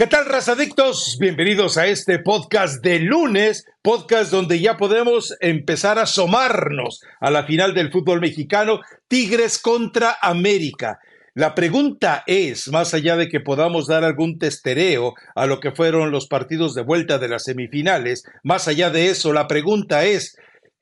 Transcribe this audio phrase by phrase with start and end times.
[0.00, 1.18] ¿Qué tal, razadictos?
[1.20, 7.44] Bienvenidos a este podcast de lunes, podcast donde ya podemos empezar a asomarnos a la
[7.44, 11.00] final del fútbol mexicano, Tigres contra América.
[11.34, 16.10] La pregunta es, más allá de que podamos dar algún testereo a lo que fueron
[16.10, 20.38] los partidos de vuelta de las semifinales, más allá de eso, la pregunta es,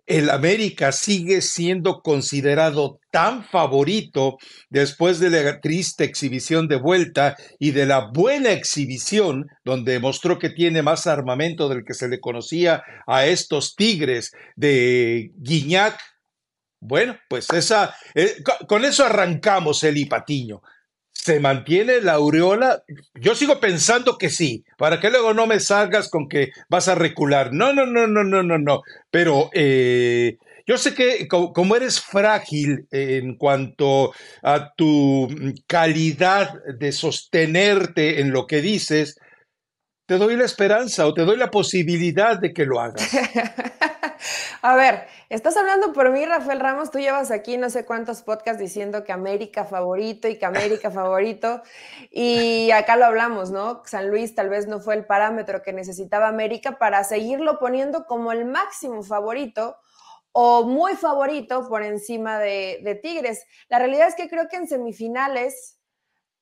[0.08, 4.38] el América sigue siendo considerado tan favorito
[4.70, 10.48] después de la triste exhibición de vuelta y de la buena exhibición, donde demostró que
[10.48, 16.00] tiene más armamento del que se le conocía a estos Tigres de Guiñac.
[16.80, 18.36] Bueno, pues esa, eh,
[18.66, 20.62] con eso arrancamos el Patiño.
[21.18, 22.84] ¿Se mantiene la aureola?
[23.14, 26.94] Yo sigo pensando que sí, para que luego no me salgas con que vas a
[26.94, 27.52] recular.
[27.52, 28.82] No, no, no, no, no, no, no.
[29.10, 35.28] Pero eh, yo sé que como eres frágil en cuanto a tu
[35.66, 39.18] calidad de sostenerte en lo que dices,
[40.08, 43.06] te doy la esperanza o te doy la posibilidad de que lo hagas.
[44.62, 46.90] A ver, estás hablando por mí, Rafael Ramos.
[46.90, 51.60] Tú llevas aquí no sé cuántos podcasts diciendo que América favorito y que América favorito.
[52.10, 53.82] Y acá lo hablamos, ¿no?
[53.84, 58.32] San Luis tal vez no fue el parámetro que necesitaba América para seguirlo poniendo como
[58.32, 59.76] el máximo favorito
[60.32, 63.44] o muy favorito por encima de, Tigres.
[63.68, 65.77] La realidad es que creo que en semifinales,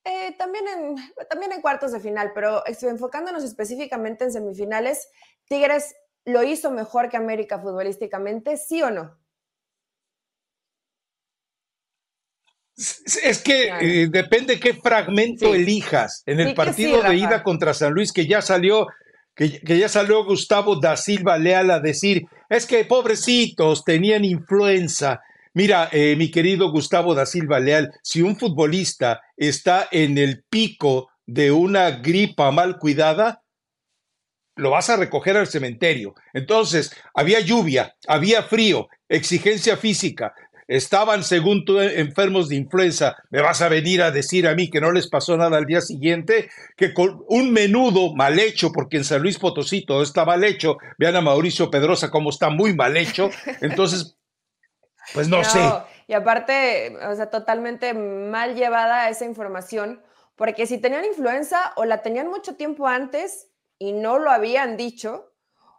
[0.06, 0.96] eh, también, en,
[1.28, 5.08] también en cuartos de final, pero enfocándonos específicamente en semifinales,
[5.48, 9.18] Tigres lo hizo mejor que América futbolísticamente, ¿sí o no?
[12.77, 16.22] Es que eh, depende qué fragmento elijas.
[16.27, 18.86] En el partido de ida contra San Luis, que ya salió,
[19.34, 25.20] que, ya salió Gustavo da Silva Leal a decir, es que pobrecitos tenían influenza.
[25.56, 31.08] Mira, eh, mi querido Gustavo da Silva Leal, si un futbolista está en el pico
[31.24, 33.42] de una gripa mal cuidada,
[34.56, 36.14] lo vas a recoger al cementerio.
[36.34, 40.34] Entonces, había lluvia, había frío, exigencia física,
[40.68, 43.16] estaban, según tú, enfermos de influenza.
[43.30, 45.80] Me vas a venir a decir a mí que no les pasó nada al día
[45.80, 50.45] siguiente, que con un menudo mal hecho, porque en San Luis Potosí todo está mal
[50.45, 50.77] hecho.
[50.98, 53.30] Vean a Mauricio Pedrosa cómo está muy mal hecho.
[53.62, 54.15] Entonces,
[55.14, 55.61] pues no, sé.
[56.06, 60.02] Y aparte, o sea, totalmente mal llevada esa información,
[60.36, 65.33] porque si tenían influenza o la tenían mucho tiempo antes, y no lo habían dicho,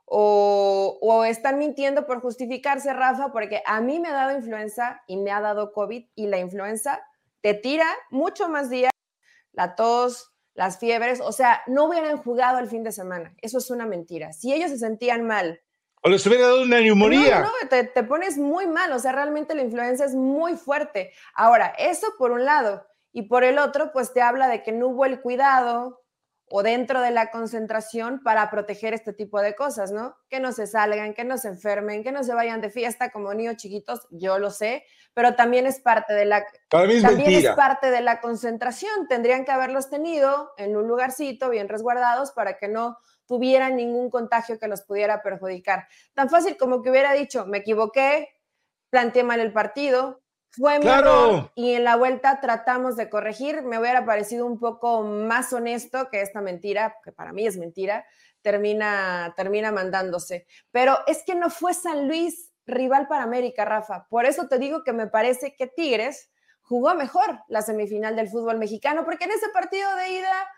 [0.09, 5.31] o, están mintiendo por justificarse, Rafa, porque a mí me ha dado influenza y me
[5.31, 7.01] ha dado COVID y la influenza
[7.41, 8.91] te tira mucho más días,
[9.51, 13.35] la tos, las fiebres, o sea, no hubieran jugado el fin de semana.
[13.41, 14.33] Eso es una mentira.
[14.33, 15.61] Si ellos se sentían mal.
[16.01, 17.39] O les hubiera dado una neumonía.
[17.39, 21.11] No, no, te, te pones muy mal, o sea, realmente la influenza es muy fuerte.
[21.33, 22.85] Ahora, eso por un lado.
[23.11, 26.03] Y por el otro, pues te habla de que no hubo el cuidado,
[26.49, 30.15] o dentro de la concentración para proteger este tipo de cosas, ¿no?
[30.29, 33.33] Que no se salgan, que no se enfermen, que no se vayan de fiesta como
[33.33, 38.01] niños chiquitos, yo lo sé, pero también es parte de la también es parte de
[38.01, 43.75] la concentración, tendrían que haberlos tenido en un lugarcito bien resguardados para que no tuvieran
[43.75, 45.87] ningún contagio que los pudiera perjudicar.
[46.13, 48.29] Tan fácil como que hubiera dicho, me equivoqué,
[48.89, 51.51] planteé mal el partido, fue claro.
[51.55, 53.61] y en la vuelta tratamos de corregir.
[53.63, 58.05] Me hubiera parecido un poco más honesto que esta mentira, que para mí es mentira,
[58.41, 60.47] termina, termina mandándose.
[60.71, 64.07] Pero es que no fue San Luis rival para América, Rafa.
[64.09, 68.57] Por eso te digo que me parece que Tigres jugó mejor la semifinal del fútbol
[68.57, 70.49] mexicano, porque en ese partido de ida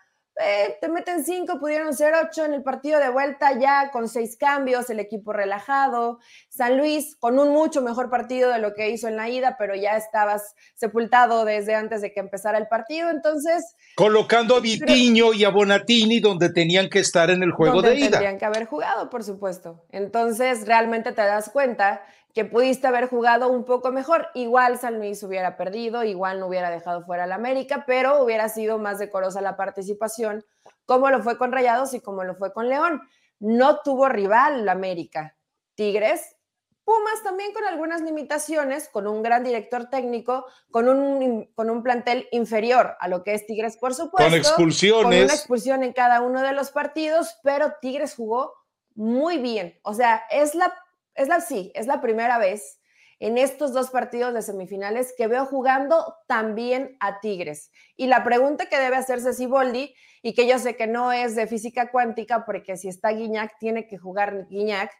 [0.42, 4.36] eh, te meten cinco, pudieron ser ocho en el partido de vuelta ya con seis
[4.36, 6.18] cambios, el equipo relajado.
[6.48, 9.74] San Luis con un mucho mejor partido de lo que hizo en la ida, pero
[9.74, 13.76] ya estabas sepultado desde antes de que empezara el partido, entonces...
[13.96, 18.10] Colocando a Vitiño y a Bonatini donde tenían que estar en el juego de ida.
[18.10, 19.84] Tendrían que haber jugado, por supuesto.
[19.90, 22.02] Entonces realmente te das cuenta
[22.34, 24.28] que pudiste haber jugado un poco mejor.
[24.34, 28.78] Igual San Luis hubiera perdido, igual no hubiera dejado fuera al América, pero hubiera sido
[28.78, 30.44] más decorosa la participación,
[30.86, 33.00] como lo fue con Rayados y como lo fue con León.
[33.38, 35.36] No tuvo rival la América.
[35.74, 36.36] Tigres,
[36.90, 42.26] Pumas también con algunas limitaciones, con un gran director técnico, con un, con un plantel
[42.32, 44.28] inferior a lo que es Tigres, por supuesto.
[44.28, 45.04] Con expulsiones.
[45.04, 48.54] Con una expulsión en cada uno de los partidos, pero Tigres jugó
[48.96, 49.78] muy bien.
[49.82, 50.74] O sea, es la
[51.14, 52.80] es la, sí, es la primera vez
[53.20, 57.70] en estos dos partidos de semifinales que veo jugando también a Tigres.
[57.96, 61.46] Y la pregunta que debe hacerse Siboldi, y que yo sé que no es de
[61.46, 64.90] física cuántica, porque si está Guiñac, tiene que jugar Guiñac,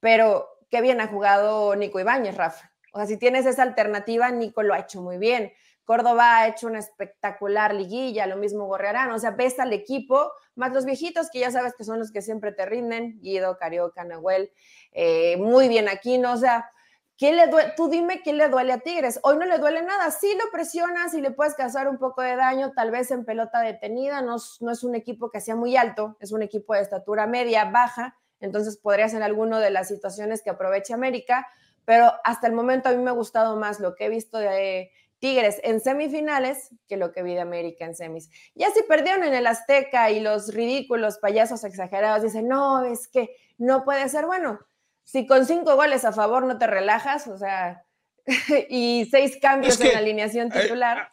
[0.00, 2.72] pero qué bien ha jugado Nico Ibáñez, Rafa.
[2.92, 5.52] O sea, si tienes esa alternativa, Nico lo ha hecho muy bien.
[5.88, 10.74] Córdoba ha hecho una espectacular liguilla, lo mismo Gorrearán, o sea, ves al equipo, más
[10.74, 14.52] los viejitos que ya sabes que son los que siempre te rinden, Guido, Carioca, Nahuel,
[14.92, 16.34] eh, muy bien aquí, ¿no?
[16.34, 16.70] O sea,
[17.16, 17.72] ¿qué le duele?
[17.74, 19.18] Tú dime qué le duele a Tigres.
[19.22, 22.36] Hoy no le duele nada, sí lo presionas y le puedes causar un poco de
[22.36, 26.18] daño, tal vez en pelota detenida, no, no es un equipo que sea muy alto,
[26.20, 30.50] es un equipo de estatura media, baja, entonces podría ser alguno de las situaciones que
[30.50, 31.48] aproveche América,
[31.86, 34.90] pero hasta el momento a mí me ha gustado más lo que he visto de
[35.18, 38.30] Tigres en semifinales que lo que vi de América en semis.
[38.54, 43.36] Ya si perdieron en el Azteca y los ridículos payasos exagerados dicen, no, es que
[43.56, 44.60] no puede ser bueno.
[45.04, 47.84] Si con cinco goles a favor no te relajas, o sea,
[48.68, 51.10] y seis cambios en la alineación eh, titular.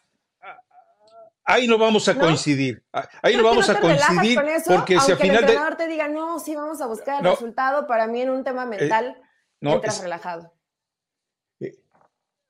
[1.46, 2.84] ahí no vamos a coincidir.
[3.22, 6.56] Ahí no vamos a coincidir porque si al final el entrenador te diga, no, sí
[6.56, 9.22] vamos a buscar el resultado, para mí en un tema eh, mental
[9.62, 10.55] entras relajado.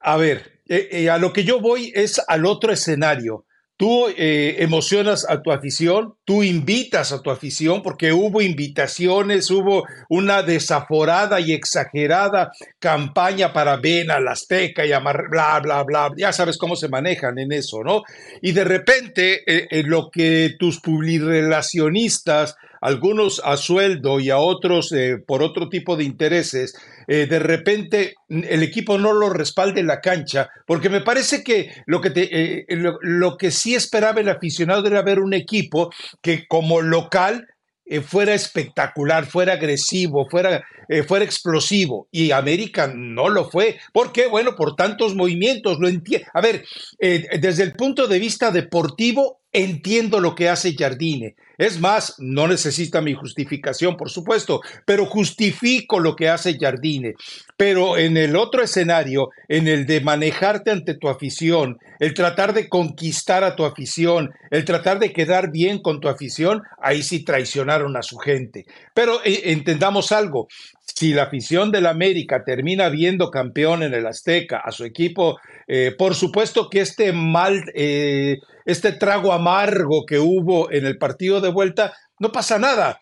[0.08, 3.46] A ver, eh, eh, a lo que yo voy es al otro escenario.
[3.76, 9.84] Tú eh, emocionas a tu afición, tú invitas a tu afición, porque hubo invitaciones, hubo
[10.08, 16.12] una desaforada y exagerada campaña para ven al Azteca y amar, bla, bla, bla.
[16.16, 18.04] Ya sabes cómo se manejan en eso, ¿no?
[18.44, 19.42] Y de repente,
[19.86, 24.94] lo que tus publirelacionistas, algunos a sueldo y a otros
[25.28, 26.76] por otro tipo de intereses,
[27.08, 31.72] eh, de repente el equipo no lo respalde en la cancha, porque me parece que
[31.86, 35.92] lo que, eh, lo, que sí esperaba el aficionado era ver un equipo
[36.22, 37.48] que como local
[37.86, 40.66] eh, fuera espectacular, fuera agresivo, fuera,
[41.08, 42.08] fuera explosivo.
[42.12, 43.78] Y América no lo fue.
[43.94, 44.26] ¿Por qué?
[44.26, 46.28] Bueno, por tantos movimientos, lo entiendo.
[46.34, 46.66] A ver,
[47.00, 51.36] desde el punto de vista deportivo, entiendo lo que hace Jardine.
[51.58, 57.14] Es más, no necesita mi justificación, por supuesto, pero justifico lo que hace Jardine.
[57.56, 62.68] Pero en el otro escenario, en el de manejarte ante tu afición, el tratar de
[62.68, 67.96] conquistar a tu afición, el tratar de quedar bien con tu afición, ahí sí traicionaron
[67.96, 68.66] a su gente.
[68.94, 70.50] Pero eh, entendamos algo,
[70.86, 75.38] si la afición del América termina viendo campeón en el Azteca a su equipo,
[75.68, 77.64] eh, por supuesto que este mal...
[77.74, 83.00] Eh, este trago amargo que hubo en el partido de vuelta, no pasa nada.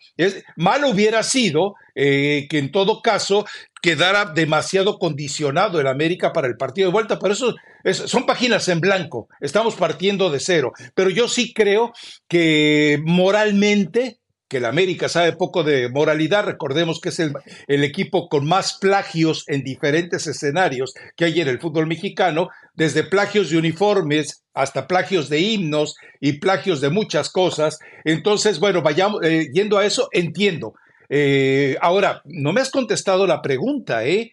[0.56, 3.46] Mal hubiera sido eh, que en todo caso
[3.80, 7.54] quedara demasiado condicionado el América para el partido de vuelta, pero eso
[8.06, 10.72] son páginas en blanco, estamos partiendo de cero.
[10.94, 11.92] Pero yo sí creo
[12.28, 14.20] que moralmente
[14.54, 17.34] que el América sabe poco de moralidad, recordemos que es el,
[17.66, 23.50] equipo con más plagios en diferentes escenarios que hay en el fútbol mexicano, desde plagios
[23.50, 27.80] de uniformes hasta plagios de himnos y plagios de muchas cosas.
[28.04, 30.74] Entonces, bueno, vayamos, eh, yendo a eso, entiendo.
[31.08, 34.30] Eh, ahora, no me has contestado la pregunta, ¿eh?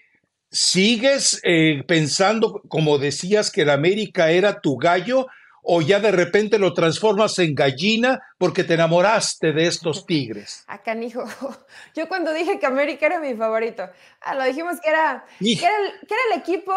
[0.52, 5.26] ¿Sigues eh, pensando, como decías, que el América era tu gallo?
[5.64, 10.64] O ya de repente lo transformas en gallina porque te enamoraste de estos tigres?
[10.68, 11.24] Acá, hijo.
[11.96, 13.90] Yo cuando dije que América era mi favorito,
[14.22, 15.76] ah, lo dijimos que era, que era,
[16.34, 16.74] el, equipo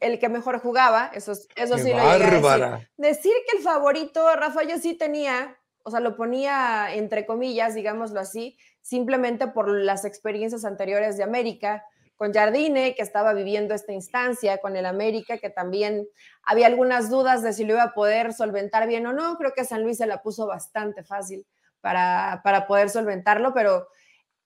[0.00, 2.88] el que mejor jugaba, eso, eso sí lo a decir.
[2.96, 8.20] Decir que el favorito, Rafa, yo sí tenía, o sea, lo ponía entre comillas, digámoslo
[8.20, 11.84] así, simplemente por las experiencias anteriores de América,
[12.16, 16.06] con Jardine, que estaba viviendo esta instancia, con el América, que también
[16.42, 19.36] había algunas dudas de si lo iba a poder solventar bien o no.
[19.36, 21.46] Creo que San Luis se la puso bastante fácil
[21.80, 23.88] para, para poder solventarlo, pero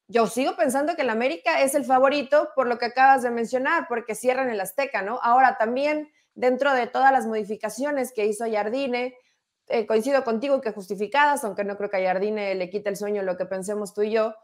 [0.09, 3.87] yo sigo pensando que el América es el favorito por lo que acabas de mencionar,
[3.89, 5.21] porque cierran el Azteca, ¿no?
[5.23, 9.15] Ahora también, dentro de todas las modificaciones que hizo Jardine,
[9.67, 13.23] eh, coincido contigo que justificadas, aunque no creo que a Jardine le quite el sueño
[13.23, 14.35] lo que pensemos tú y yo,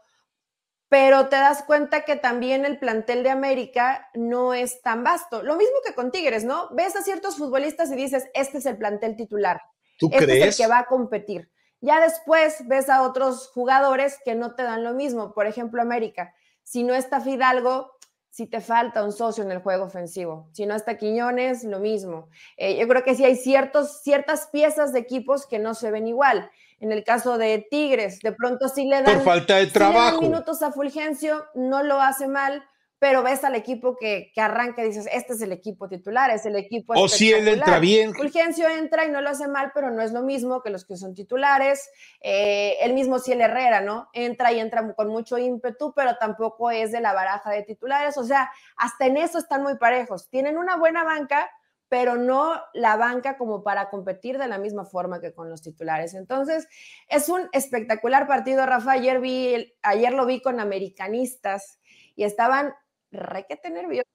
[0.95, 5.43] pero te das cuenta que también el plantel de América no es tan vasto.
[5.43, 6.69] Lo mismo que con Tigres, ¿no?
[6.71, 9.61] Ves a ciertos futbolistas y dices, este es el plantel titular.
[9.99, 10.45] ¿Tú este crees?
[10.45, 11.51] es el que va a competir.
[11.81, 15.33] Ya después ves a otros jugadores que no te dan lo mismo.
[15.33, 16.33] Por ejemplo, América.
[16.63, 17.91] Si no está Fidalgo,
[18.29, 20.47] si te falta un socio en el juego ofensivo.
[20.53, 22.29] Si no está Quiñones, lo mismo.
[22.55, 26.07] Eh, yo creo que sí hay ciertos, ciertas piezas de equipos que no se ven
[26.07, 26.49] igual.
[26.79, 30.21] En el caso de Tigres, de pronto sí le dan, Por falta de trabajo.
[30.21, 32.63] minutos a Fulgencio, no lo hace mal,
[32.99, 36.45] pero ves al equipo que, que, arranca y dices, este es el equipo titular, es
[36.45, 36.93] el equipo.
[36.95, 38.13] O si él entra bien.
[38.13, 40.95] Fulgencio entra y no lo hace mal, pero no es lo mismo que los que
[40.95, 41.89] son titulares.
[42.21, 44.09] Eh, el mismo Ciel Herrera, ¿no?
[44.13, 48.17] Entra y entra con mucho ímpetu, pero tampoco es de la baraja de titulares.
[48.17, 50.29] O sea, hasta en eso están muy parejos.
[50.29, 51.49] Tienen una buena banca,
[51.89, 56.13] pero no la banca como para competir de la misma forma que con los titulares.
[56.13, 56.67] Entonces,
[57.07, 58.93] es un espectacular partido, Rafa.
[58.93, 61.79] Ayer, vi, ayer lo vi con americanistas
[62.15, 62.73] y estaban
[63.11, 64.14] requete nerviosos.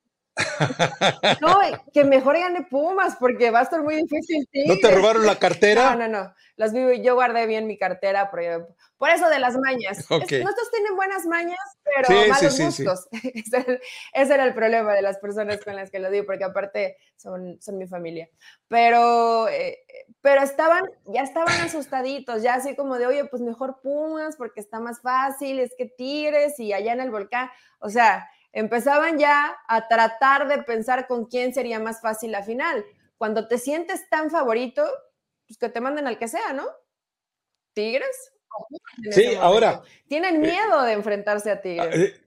[1.40, 1.58] No,
[1.92, 4.46] que mejor gane Pumas, porque va a estar muy difícil.
[4.66, 5.94] ¿No te robaron la cartera?
[5.94, 6.34] No, no, no.
[6.56, 6.72] Los
[7.02, 10.04] yo guardé bien mi cartera, por eso de las mañas.
[10.10, 10.42] Okay.
[10.44, 13.08] Nosotros tienen buenas mañas, pero malos gustos.
[14.12, 17.56] ese, era el problema de las personas con las que lo digo, porque aparte son,
[17.62, 18.28] son mi familia.
[18.68, 19.78] Pero, eh,
[20.20, 24.80] pero estaban, ya estaban asustaditos, ya así como de, oye, pues mejor Pumas, porque está
[24.80, 27.49] más fácil, es que tires y allá en el volcán.
[27.78, 32.85] O sea, empezaban ya a tratar de pensar con quién sería más fácil la final.
[33.19, 34.85] Cuando te sientes tan favorito,
[35.47, 36.66] pues que te manden al que sea, ¿no?
[37.75, 38.33] Tigres.
[39.11, 39.83] Sí, ahora.
[40.09, 41.95] Tienen eh, miedo de enfrentarse a Tigres.
[41.95, 42.21] Eh,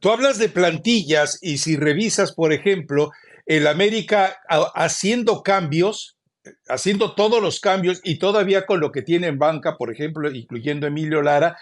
[0.00, 3.10] tú hablas de plantillas y si revisas, por ejemplo,
[3.46, 4.40] el América
[4.74, 6.18] haciendo cambios,
[6.68, 10.86] haciendo todos los cambios y todavía con lo que tiene en banca, por ejemplo, incluyendo
[10.86, 11.56] Emilio Lara,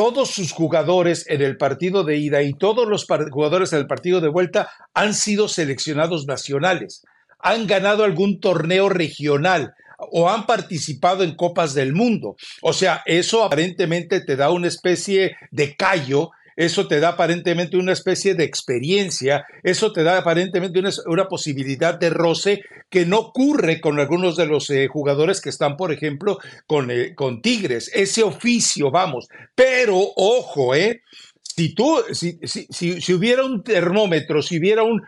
[0.00, 4.22] todos sus jugadores en el partido de ida y todos los jugadores en el partido
[4.22, 7.04] de vuelta han sido seleccionados nacionales,
[7.38, 12.36] han ganado algún torneo regional o han participado en copas del mundo.
[12.62, 16.30] O sea, eso aparentemente te da una especie de callo
[16.60, 22.10] eso te da aparentemente una especie de experiencia, eso te da aparentemente una, posibilidad de
[22.10, 26.90] roce que no ocurre con algunos de los eh, jugadores que están, por ejemplo, con,
[26.90, 27.90] eh, con Tigres.
[27.94, 29.28] Ese oficio, vamos.
[29.54, 31.00] Pero, ojo, ¿eh?
[31.42, 35.00] Si tú, si, si, hubiera un termómetro, si hubiera un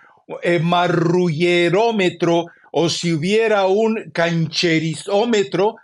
[0.42, 5.76] eh, marrullerómetro o si hubiera un cancherizómetro,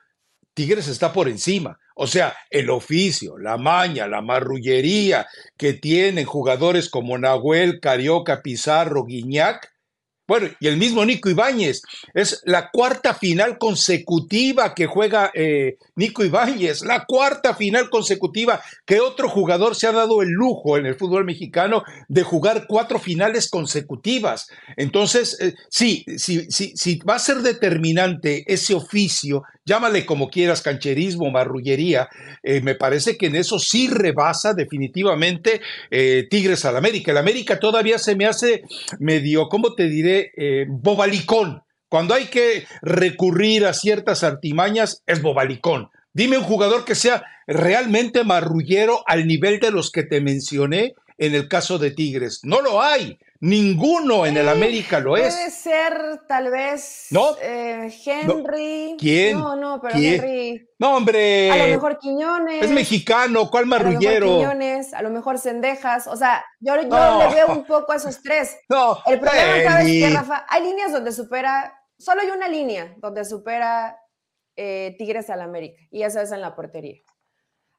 [0.55, 1.79] Tigres está por encima.
[2.01, 5.27] O sea, el oficio, la maña, la marrullería
[5.57, 9.69] que tienen jugadores como Nahuel, Carioca, Pizarro, Guiñac,
[10.29, 11.81] bueno, y el mismo Nico Ibáñez.
[12.13, 16.83] Es la cuarta final consecutiva que juega eh, Nico Ibáñez.
[16.83, 21.25] La cuarta final consecutiva que otro jugador se ha dado el lujo en el fútbol
[21.25, 24.49] mexicano de jugar cuatro finales consecutivas.
[24.77, 30.63] Entonces, eh, sí, sí, sí, sí, va a ser determinante ese oficio, llámale como quieras,
[30.63, 32.09] cancherismo, marrullería.
[32.43, 35.61] Eh, me parece que en eso sí rebasa definitivamente
[36.29, 37.13] Tigres al América.
[37.13, 38.65] El América todavía se me hace
[38.99, 40.33] medio, ¿cómo te diré?
[40.37, 41.63] Eh, bobalicón.
[41.89, 45.89] Cuando hay que recurrir a ciertas artimañas, es bobalicón.
[46.13, 51.35] Dime un jugador que sea realmente marrullero al nivel de los que te mencioné en
[51.35, 52.41] el caso de Tigres.
[52.43, 53.19] No lo hay.
[53.41, 55.33] Ninguno en el América lo es.
[55.33, 57.07] Puede ser, tal vez.
[57.11, 57.37] ¿No?
[57.41, 58.97] Eh, Henry.
[58.99, 59.39] ¿Quién?
[59.39, 60.69] No, no, pero Henry.
[60.77, 61.49] No, hombre.
[61.53, 62.65] A lo mejor Quiñones.
[62.65, 64.27] Es mexicano, ¿cuál marrullero?
[64.27, 66.09] A lo mejor Quiñones, a lo mejor Cendejas.
[66.09, 68.57] O sea, yo, le veo un poco a esos tres.
[68.69, 68.99] No.
[69.07, 70.45] El problema, ¿sabes qué, Rafa?
[70.49, 71.81] Hay líneas donde supera.
[71.97, 73.99] Solo hay una línea donde supera
[74.57, 75.81] eh, Tigres al América.
[75.91, 76.97] Y esa es en la portería.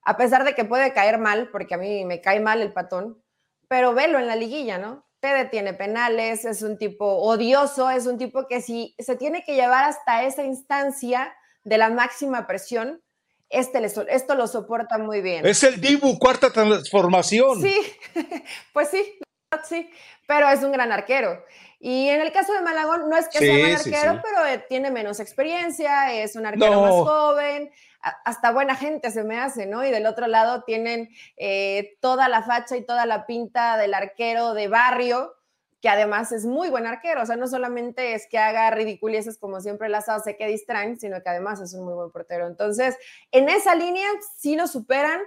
[0.03, 3.21] A pesar de que puede caer mal, porque a mí me cae mal el patón,
[3.67, 5.08] pero velo en la liguilla, ¿no?
[5.19, 9.55] Te detiene penales, es un tipo odioso, es un tipo que si se tiene que
[9.55, 11.33] llevar hasta esa instancia
[11.63, 13.01] de la máxima presión,
[13.49, 15.45] este esto lo soporta muy bien.
[15.45, 17.61] Es el Dibu, cuarta transformación.
[17.61, 17.75] Sí,
[18.73, 19.19] pues sí,
[19.67, 19.89] sí,
[20.27, 21.43] pero es un gran arquero.
[21.81, 24.91] Y en el caso de Malagón, no es que sea un arquero, pero eh, tiene
[24.91, 29.85] menos experiencia, es un arquero más joven, hasta buena gente se me hace, ¿no?
[29.85, 34.53] Y del otro lado tienen eh, toda la facha y toda la pinta del arquero
[34.53, 35.35] de barrio,
[35.81, 39.61] que además es muy buen arquero, o sea, no solamente es que haga ridiculeces como
[39.61, 42.47] siempre asado se que distraen, sino que además es un muy buen portero.
[42.47, 42.97] Entonces,
[43.31, 45.21] en esa línea sí lo superan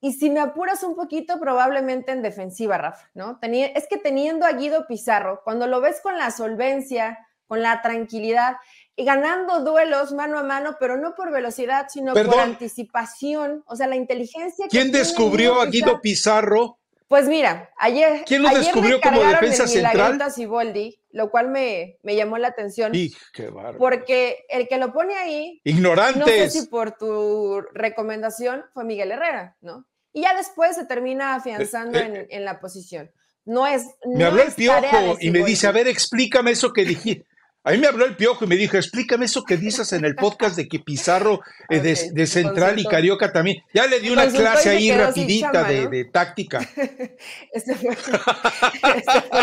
[0.00, 3.38] y si me apuras un poquito, probablemente en defensiva, Rafa, ¿no?
[3.42, 8.56] es que teniendo a Guido Pizarro, cuando lo ves con la solvencia, con la tranquilidad
[8.96, 13.86] y ganando duelos mano a mano, pero no por velocidad, sino por anticipación, o sea,
[13.86, 14.66] la inteligencia.
[14.70, 16.78] ¿Quién descubrió a Guido Pizarro?
[17.08, 18.24] Pues mira, ayer.
[18.26, 20.18] ¿Quién lo descubrió como defensa central?
[20.48, 22.92] Boldi, lo cual me, me, llamó la atención.
[22.94, 23.48] Y, qué
[23.78, 25.60] porque el que lo pone ahí.
[25.62, 26.18] Ignorantes.
[26.18, 29.86] No sé si por tu recomendación fue Miguel Herrera, ¿no?
[30.12, 32.26] Y ya después se termina afianzando eh, eh.
[32.30, 33.12] en, la posición.
[33.44, 33.84] No es.
[34.04, 37.24] Me habló el piojo y me dice: A ver, explícame eso que dije.
[37.66, 40.14] A mí me habló el piojo y me dijo, explícame eso que dices en el
[40.14, 43.56] podcast de que Pizarro eh, de, Central y Carioca también.
[43.74, 46.60] Ya le di una clase ahí rapidita de, táctica.
[47.52, 47.96] Ese fue,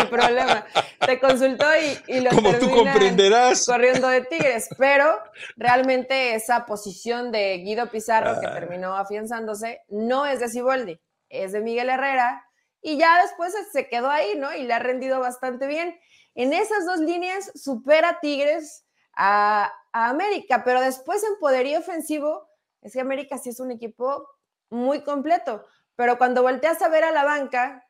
[0.00, 0.64] el problema.
[1.04, 3.66] Te consultó y, y lo Como tú comprenderás.
[3.66, 5.18] Corriendo de Tigres, pero
[5.56, 8.54] realmente esa posición de Guido Pizarro que ah.
[8.54, 12.42] terminó afianzándose no es de Ciboldi, es de Miguel Herrera
[12.80, 14.54] y ya después se quedó ahí, ¿no?
[14.54, 15.94] Y le ha rendido bastante bien.
[16.34, 18.84] En esas dos líneas supera Tigres
[19.16, 22.48] a, América, pero después en poderío ofensivo,
[22.82, 24.28] es que América sí es un equipo
[24.68, 25.64] muy completo,
[25.94, 27.88] pero cuando volteas a ver a la banca,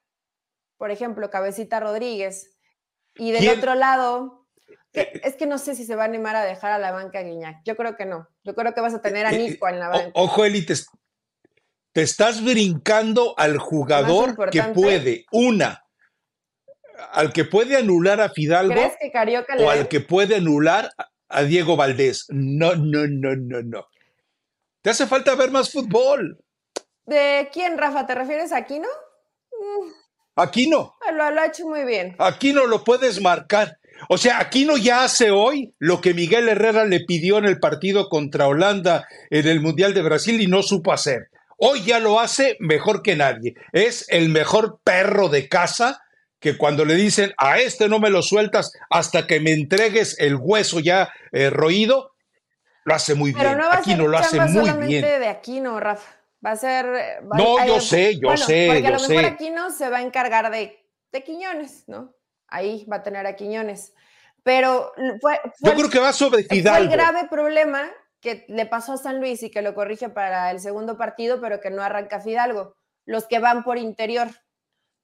[0.76, 2.58] por ejemplo, Cabecita Rodríguez,
[3.16, 4.46] y del otro lado,
[4.92, 7.22] eh, es que no sé si se va a animar a dejar a la banca
[7.22, 7.62] Guiñac.
[7.64, 8.28] Yo creo que no.
[8.42, 10.10] Yo creo que vas a tener a eh, Nico en la banca.
[10.14, 10.74] Ojo, Eli, te,
[11.94, 15.83] estás brincando al jugador que puede, una,
[17.12, 18.80] al que puede anular a Fidalgo
[19.58, 20.90] o al que puede anular
[21.28, 22.26] a Diego Valdés.
[22.28, 23.86] No, no, no, no, no.
[24.82, 26.38] Te hace falta ver más fútbol.
[27.06, 28.06] ¿De quién, Rafa?
[28.06, 28.88] ¿Te refieres a Aquino?
[29.50, 29.90] Mm.
[30.36, 30.94] Aquino.
[31.12, 32.16] Lo, lo ha hecho muy bien.
[32.18, 33.78] Aquino lo puedes marcar.
[34.08, 38.08] O sea, Aquino ya hace hoy lo que Miguel Herrera le pidió en el partido
[38.08, 41.30] contra Holanda en el Mundial de Brasil y no supo hacer.
[41.56, 43.54] Hoy ya lo hace mejor que nadie.
[43.72, 46.02] Es el mejor perro de casa
[46.44, 50.36] que cuando le dicen a este no me lo sueltas hasta que me entregues el
[50.36, 52.12] hueso ya eh, roído,
[52.84, 53.56] lo hace muy bien.
[53.56, 55.02] No Aquino lo hace muy bien.
[55.02, 56.14] de Aquino, Rafa.
[56.44, 57.22] Va a ser.
[57.34, 58.66] no, yo sé, yo sé.
[58.68, 62.14] Porque a lo mejor Aquino se va a encargar de, de Quiñones, ¿no?
[62.48, 63.94] Ahí va a tener a Quiñones.
[64.42, 66.84] Pero fue, yo creo que va sobre Fidalgo.
[66.84, 70.50] Fue el grave problema que le pasó a San Luis y que lo corrige para
[70.50, 72.76] el segundo partido, pero que no arranca Fidalgo.
[73.06, 74.28] Los que van por interior.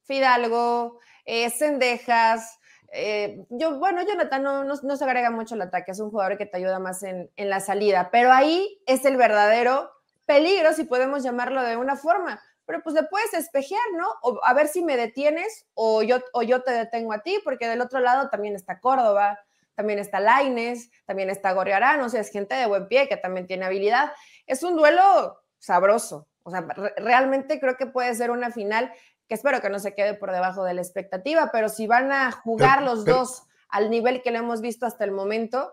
[0.02, 0.99] Fidalgo,
[1.30, 2.58] eh, Cendejas,
[2.92, 6.44] eh, yo, bueno, Jonathan no, no, se agrega mucho al ataque, es un jugador que
[6.44, 9.92] te ayuda más en, en, la salida, pero ahí es el verdadero
[10.26, 12.42] peligro, si podemos llamarlo de una forma.
[12.66, 14.08] Pero pues le puedes espejear, ¿no?
[14.22, 17.68] O a ver si me detienes o yo, o yo te detengo a ti, porque
[17.68, 19.38] del otro lado también está Córdoba,
[19.76, 23.46] también está Laines, también está Gorriarán, o sea, es gente de buen pie que también
[23.46, 24.12] tiene habilidad.
[24.46, 28.92] Es un duelo sabroso, o sea, realmente creo que puede ser una final
[29.30, 32.32] que espero que no se quede por debajo de la expectativa, pero si van a
[32.32, 35.72] jugar los dos al nivel que lo hemos visto hasta el momento,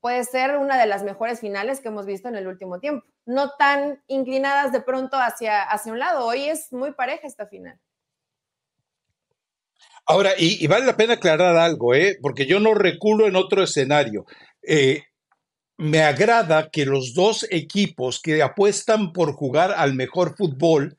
[0.00, 3.06] puede ser una de las mejores finales que hemos visto en el último tiempo.
[3.24, 6.26] No tan inclinadas de pronto hacia, hacia un lado.
[6.26, 7.80] Hoy es muy pareja esta final.
[10.04, 12.18] Ahora, y, vale la pena aclarar algo, ¿eh?
[12.20, 14.26] porque yo no reculo en otro escenario.
[14.60, 15.04] Eh,
[15.78, 20.98] me agrada que los dos equipos que apuestan por jugar al mejor fútbol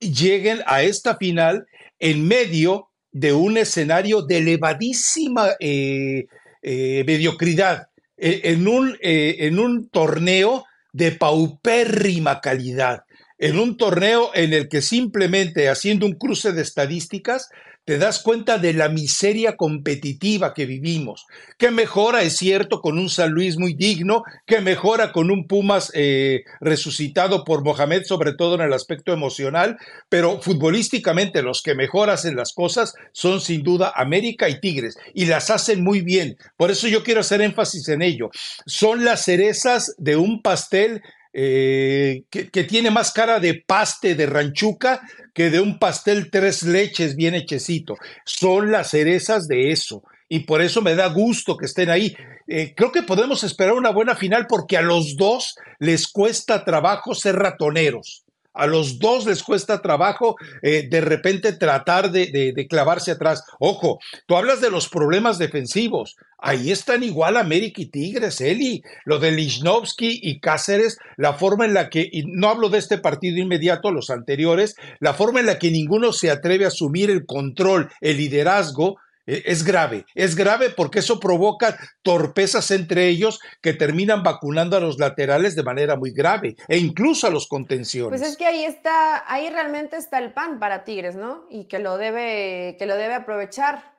[0.00, 1.66] lleguen a esta final
[1.98, 6.26] en medio de un escenario de elevadísima eh,
[6.62, 13.04] eh, mediocridad, e, en, un, eh, en un torneo de paupérrima calidad,
[13.38, 17.48] en un torneo en el que simplemente haciendo un cruce de estadísticas
[17.86, 21.24] te das cuenta de la miseria competitiva que vivimos,
[21.56, 25.92] que mejora, es cierto, con un San Luis muy digno, que mejora con un Pumas
[25.94, 32.10] eh, resucitado por Mohamed, sobre todo en el aspecto emocional, pero futbolísticamente los que mejor
[32.10, 36.36] hacen las cosas son sin duda América y Tigres, y las hacen muy bien.
[36.56, 38.30] Por eso yo quiero hacer énfasis en ello.
[38.66, 41.02] Son las cerezas de un pastel
[41.38, 45.02] eh, que, tiene más cara de paste de ranchuca
[45.34, 47.96] que de un pastel tres leches bien hechecito.
[48.24, 50.02] Son las cerezas de eso.
[50.30, 52.16] Y por eso me da gusto que estén ahí.
[52.48, 57.14] Eh, creo que podemos esperar una buena final porque a los dos les cuesta trabajo
[57.14, 58.24] ser ratoneros.
[58.56, 63.44] A los dos les cuesta trabajo eh, de repente tratar de, clavarse atrás.
[63.60, 66.16] Ojo, tú hablas de los problemas defensivos.
[66.38, 68.82] Ahí están igual América y Tigres, Eli.
[69.04, 72.98] Lo de Lichnowsky y Cáceres, la forma en la que, y no hablo de este
[72.98, 77.26] partido inmediato, los anteriores, la forma en la que ninguno se atreve a asumir el
[77.26, 84.22] control, el liderazgo, es grave, es grave porque eso provoca torpezas entre ellos que terminan
[84.22, 88.20] vacunando a los laterales de manera muy grave e incluso a los contenciones.
[88.20, 91.46] Pues es que ahí está, ahí realmente está el pan para Tigres, ¿no?
[91.50, 93.94] Y que lo debe, que lo debe aprovechar.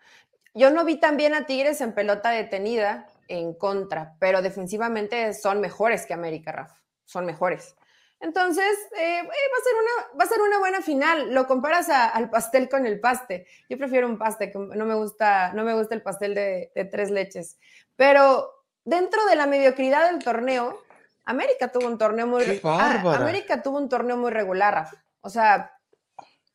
[0.54, 5.60] Yo no vi tan bien a Tigres en pelota detenida en contra, pero defensivamente son
[5.60, 7.76] mejores que América, Rafa, son mejores.
[8.20, 11.34] Entonces, eh, eh, va, a ser una, va a ser una buena final.
[11.34, 13.46] Lo comparas al pastel con el paste.
[13.70, 17.12] Yo prefiero un paste, que no me gusta, no me gusta el pastel de, tres
[17.12, 17.58] leches.
[17.96, 18.50] Pero
[18.84, 20.82] dentro de la mediocridad del torneo,
[21.26, 24.88] América tuvo un torneo muy ah, América tuvo un torneo muy regular,
[25.22, 25.77] O sea,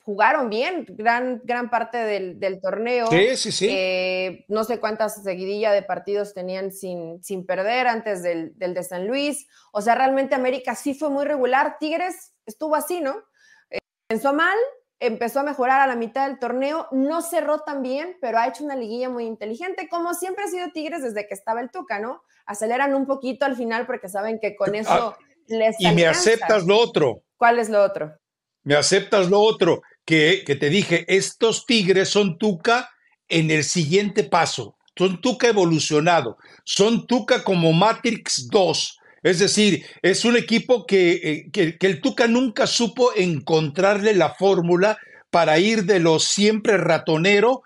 [0.05, 3.07] jugaron bien gran, gran parte del, torneo.
[3.09, 3.69] Sí, sí, sí.
[3.71, 9.07] Eh, no sé cuántas seguidillas de partidos tenían sin, sin perder antes del, de San
[9.07, 9.47] Luis.
[9.73, 11.77] O sea, realmente América sí fue muy regular.
[11.79, 13.17] Tigres estuvo así, ¿no?
[13.71, 14.57] Eh, pensó mal,
[14.99, 18.65] empezó a mejorar a la mitad del torneo, no cerró tan bien, pero ha hecho
[18.65, 22.23] una liguilla muy inteligente, como siempre ha sido Tigres desde que estaba el Tuca, ¿no?
[22.45, 25.77] Aceleran un poquito al final porque saben que con ah, eso les...
[25.79, 27.23] Y me aceptas lo otro.
[27.37, 28.17] ¿Cuál es lo otro?
[28.65, 32.91] Me aceptas lo otro que, te dije, estos Tigres son Tuca
[33.29, 38.99] en el siguiente paso, son Tuca evolucionado, son Tuca como Matrix 2.
[39.23, 44.35] Es decir, es un equipo que, eh, que, que el Tuca nunca supo encontrarle la
[44.35, 44.99] fórmula
[45.31, 47.63] para ir de lo siempre ratonero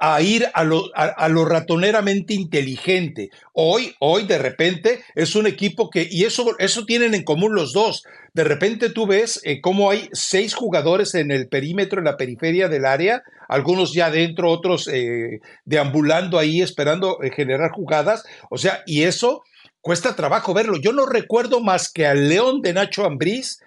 [0.00, 3.28] a ir a lo, a, lo, ratoneramente inteligente.
[3.52, 7.74] Hoy, hoy de repente es un equipo que, y eso, eso tienen en común los
[7.74, 8.04] dos.
[8.32, 12.68] De repente tú ves eh, cómo hay seis jugadores en el perímetro, en la periferia
[12.68, 18.24] del área, algunos ya dentro, otros eh, deambulando ahí, esperando eh, generar jugadas.
[18.48, 19.42] O sea, y eso
[19.82, 20.78] cuesta trabajo verlo.
[20.78, 23.60] Yo no recuerdo más que al León de Nacho Ambriz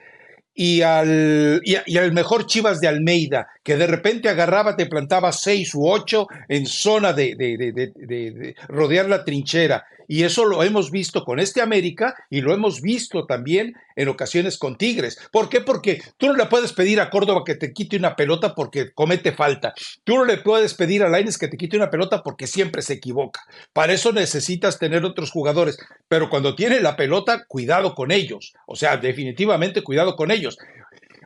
[0.55, 5.73] y al, y, al mejor Chivas de Almeida, que de repente agarraba, te plantaba seis
[5.73, 9.85] u ocho en zona de, de, de, rodear la trinchera.
[10.13, 14.59] Y eso lo hemos visto con este América y lo hemos visto también en ocasiones
[14.59, 15.17] con Tigres.
[15.31, 15.59] ¿Por qué?
[15.59, 19.31] Porque tú no le puedes pedir a Córdoba que te quite una pelota porque comete
[19.31, 19.73] falta.
[20.03, 22.93] Tú no le puedes pedir a Laines que te quite una pelota porque siempre se
[22.93, 23.41] equivoca.
[23.73, 25.79] Para eso necesitas tener otros jugadores.
[26.07, 28.53] Pero cuando tiene la pelota, cuidado con ellos.
[28.67, 30.59] O sea, definitivamente cuidado con ellos.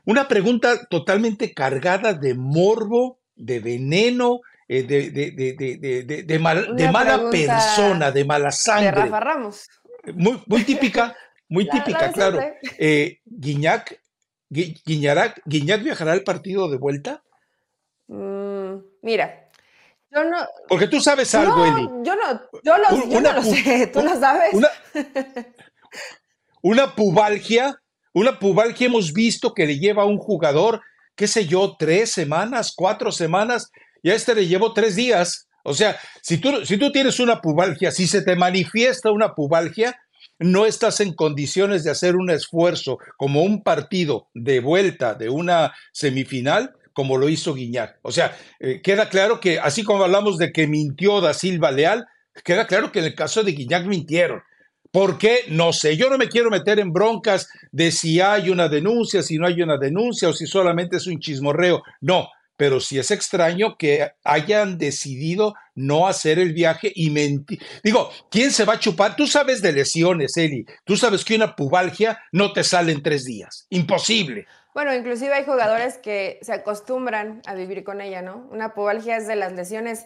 [0.05, 8.25] Una pregunta totalmente cargada de morbo, de veneno, de, de, de, de, mala persona, de
[8.25, 8.85] mala sangre.
[8.85, 9.69] De Rafa Ramos.
[10.13, 11.15] Muy, muy típica,
[11.49, 12.39] muy típica, claro.
[12.77, 13.99] Eh, Guiñac,
[14.49, 17.23] Guiñac, Guiñac viajará al partido de vuelta.
[18.07, 19.49] Mm, mira,
[20.11, 20.37] yo no.
[20.67, 21.89] Porque tú sabes algo, Eli.
[22.03, 24.53] Yo no, yo, lo, yo no lo sé, tú lo sabes.
[24.53, 24.69] Una,
[26.61, 27.81] una pubalgia
[28.17, 30.81] una pubalgia hemos visto que le lleva a un jugador,
[31.15, 33.71] qué sé yo, tres semanas, cuatro semanas,
[34.07, 35.49] y a este le llevó tres días.
[35.63, 39.99] O sea, si tú, si tú tienes una pubalgia, si se te manifiesta una pubalgia,
[40.39, 45.73] no estás en condiciones de hacer un esfuerzo como un partido de vuelta de una
[45.91, 47.99] semifinal, como lo hizo Guiñar.
[48.01, 52.07] O sea, eh, queda claro que así como hablamos de que mintió Da Silva Leal,
[52.45, 54.41] queda claro que en el caso de Guiñac mintieron.
[54.89, 55.39] ¿Por qué?
[55.49, 55.97] No sé.
[55.97, 59.61] Yo no me quiero meter en broncas de si hay una denuncia, si no hay
[59.61, 61.83] una denuncia o si solamente es un chismorreo.
[61.99, 67.61] No, pero sí es extraño que hayan decidido no hacer el viaje y mentir.
[67.83, 69.15] Digo, ¿quién se va a chupar?
[69.15, 70.65] Tú sabes de lesiones, Eli.
[70.83, 73.67] Tú sabes que una pubalgia no te sale en tres días.
[73.69, 74.47] Imposible.
[74.73, 78.47] Bueno, inclusive hay jugadores que se acostumbran a vivir con ella, ¿no?
[78.51, 80.05] Una pubalgia es de las lesiones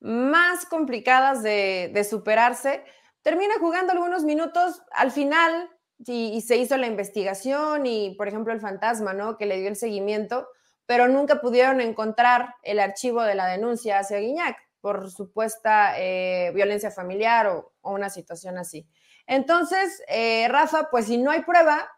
[0.00, 2.82] más complicadas de, de superarse
[3.22, 5.70] termina jugando algunos minutos al final
[6.04, 9.38] y, se hizo la investigación y, por ejemplo, el fantasma, ¿no?
[9.38, 10.48] Que le dio el seguimiento,
[10.92, 16.90] pero nunca pudieron encontrar el archivo de la denuncia hacia Guiñac por supuesta eh, violencia
[16.90, 18.86] familiar o, una situación así.
[19.26, 21.88] Entonces, eh, Rafa, pues si no hay prueba,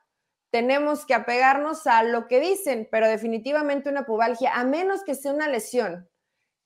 [0.51, 5.33] tenemos que apegarnos a lo que dicen, pero definitivamente una pubalgia, a menos que sea
[5.33, 6.09] una lesión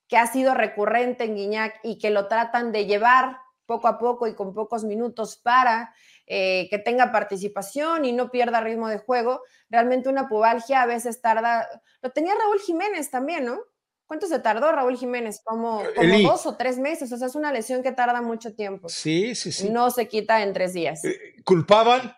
[0.07, 4.27] que ha sido recurrente en Guiñac y que lo tratan de llevar poco a poco
[4.27, 5.95] y con pocos minutos para
[6.31, 9.41] eh, que tenga participación y no pierda ritmo de juego.
[9.71, 11.67] Realmente una pubalgia a veces tarda,
[12.03, 13.61] lo tenía Raúl Jiménez también, ¿no?
[14.07, 15.41] ¿Cuánto se tardó Raúl Jiménez?
[15.43, 15.83] Como,
[16.23, 18.91] dos o tres meses, o sea, es una lesión que tarda mucho tiempo.
[18.91, 19.71] Sí, sí, sí.
[19.71, 21.03] No se quita en tres días.
[21.03, 22.15] Eh, ¿Culpaban?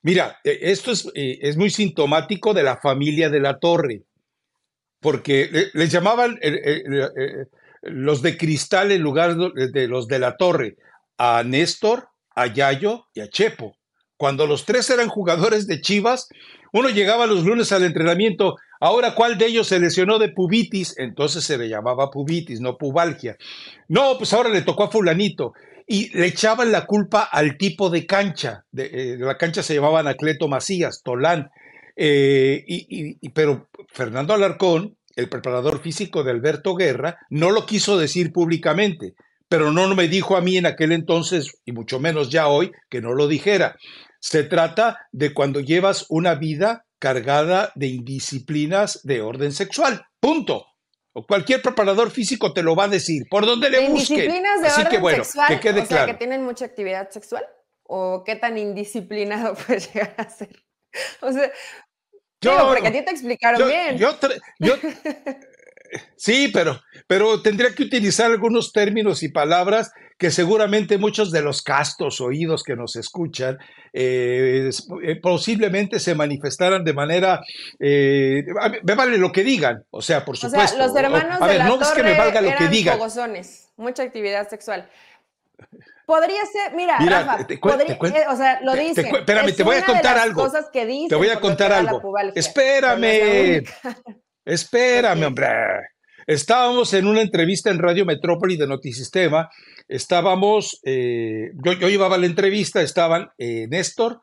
[0.00, 4.04] Mira, eh, esto es, es muy sintomático de la familia de la torre,
[4.98, 6.38] porque les llamaban
[7.82, 10.76] los de cristal en lugar de los de la torre,
[11.18, 13.76] a Néstor, a Yayo y a Chepo.
[14.16, 16.28] Cuando los tres eran jugadores de Chivas,
[16.72, 18.56] uno llegaba los lunes al entrenamiento.
[18.80, 20.94] Ahora, ¿cuál de ellos se lesionó de pubitis?
[20.98, 23.36] Entonces se le llamaba pubitis, no pubalgia.
[23.88, 25.54] No, pues ahora le tocó a fulanito.
[25.86, 28.64] Y le echaban la culpa al tipo de cancha.
[28.70, 31.50] De, eh, la cancha se llamaba Anacleto Macías, Tolán.
[31.96, 38.32] Eh, y, pero Fernando Alarcón el preparador físico de Alberto Guerra, no lo quiso decir
[38.32, 39.14] públicamente,
[39.50, 43.00] pero no me dijo a mí en aquel entonces, y mucho menos ya hoy, que
[43.00, 43.76] no lo dijera.
[44.20, 50.06] Se trata de cuando llevas una vida cargada de indisciplinas de orden sexual.
[50.20, 50.66] Punto.
[51.12, 54.14] O cualquier preparador físico te lo va a decir, por donde le busque.
[54.14, 57.10] Indisciplinas de Así orden que bueno, sexual, que quede o sea, que tienen mucha actividad
[57.10, 57.44] sexual
[57.82, 60.64] o qué tan indisciplinado puede llegar a ser.
[61.22, 61.50] O sea,
[62.40, 63.98] yo, porque a ti te explicaron bien.
[66.16, 66.80] sí, pero,
[67.10, 72.62] pero tendría que utilizar algunos términos y palabras que seguramente muchos de los castos oídos
[72.62, 73.58] que nos escuchan
[73.92, 74.70] eh,
[75.02, 77.40] eh, posiblemente se manifestaran de manera,
[77.80, 78.44] eh,
[78.84, 80.76] me vale lo que digan, o sea, por supuesto.
[80.76, 82.96] O sea, los hermanos de la no es que me valga lo que digan.
[83.76, 84.88] mucha actividad sexual.
[86.06, 89.00] Podría ser, mira, Rafa, podría, eh, o sea, lo dice.
[89.00, 90.48] espérame, te voy a contar algo.
[91.08, 92.00] Te voy a contar algo.
[92.36, 93.64] Espérame.
[94.44, 95.48] Espérame, hombre.
[96.26, 99.48] Estábamos en una entrevista en Radio Metrópoli de Notisistema.
[99.88, 104.20] Estábamos, eh, yo, yo, llevaba la entrevista, estaban eh, Néstor,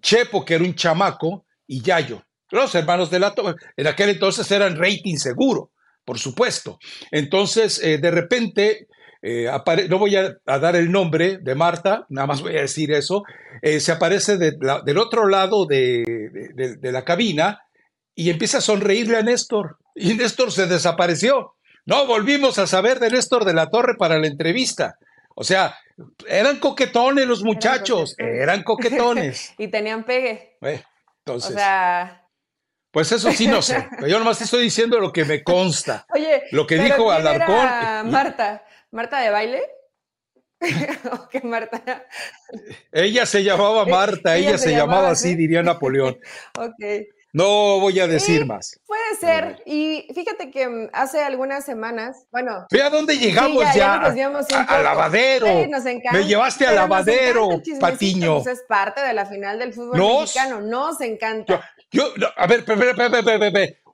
[0.00, 2.24] Chepo, que era un chamaco, y Yayo.
[2.50, 3.32] Los hermanos de la
[3.76, 5.70] en aquel entonces eran rating seguro,
[6.04, 6.78] por supuesto.
[7.12, 8.88] Entonces, eh, de repente,
[9.22, 9.48] eh,
[9.88, 13.22] no voy a, dar el nombre de Marta, nada más voy a decir eso,
[13.62, 16.02] eh, se aparece del otro lado de,
[16.82, 17.60] la cabina
[18.14, 19.78] y empieza a sonreírle a Néstor.
[19.94, 21.54] Y Néstor se desapareció.
[21.86, 24.96] No volvimos a saber de Néstor de la Torre para la entrevista.
[25.34, 25.76] O sea,
[26.28, 29.54] eran coquetones los muchachos, eran coquetones.
[29.58, 30.56] y tenían pegue.
[31.24, 31.52] entonces.
[31.52, 32.16] O sea.
[32.90, 33.88] Pues eso sí no sé.
[34.08, 36.06] Yo nomás estoy diciendo lo que me consta.
[36.14, 38.10] Oye, lo que dijo Alarcón.
[38.10, 39.62] Marta, ¿Marta de baile?
[41.12, 42.06] ¿O qué Marta?
[42.92, 46.18] Ella se llamaba Marta, ella, se, llamaba así, diría Napoleón.
[46.58, 46.84] ok.
[47.32, 48.80] No voy a decir más.
[48.86, 49.62] Puede ser.
[49.64, 52.66] Y fíjate que mm, hace algunas semanas, bueno.
[52.70, 53.94] Ve a dónde llegamos ya.
[53.94, 55.46] a, lavadero.
[56.12, 58.42] Me llevaste a lavadero, Patiño.
[58.42, 60.60] Pues es parte de la final del fútbol mexicano.
[60.60, 61.64] Nos encanta.
[61.92, 62.64] Yo, a ver,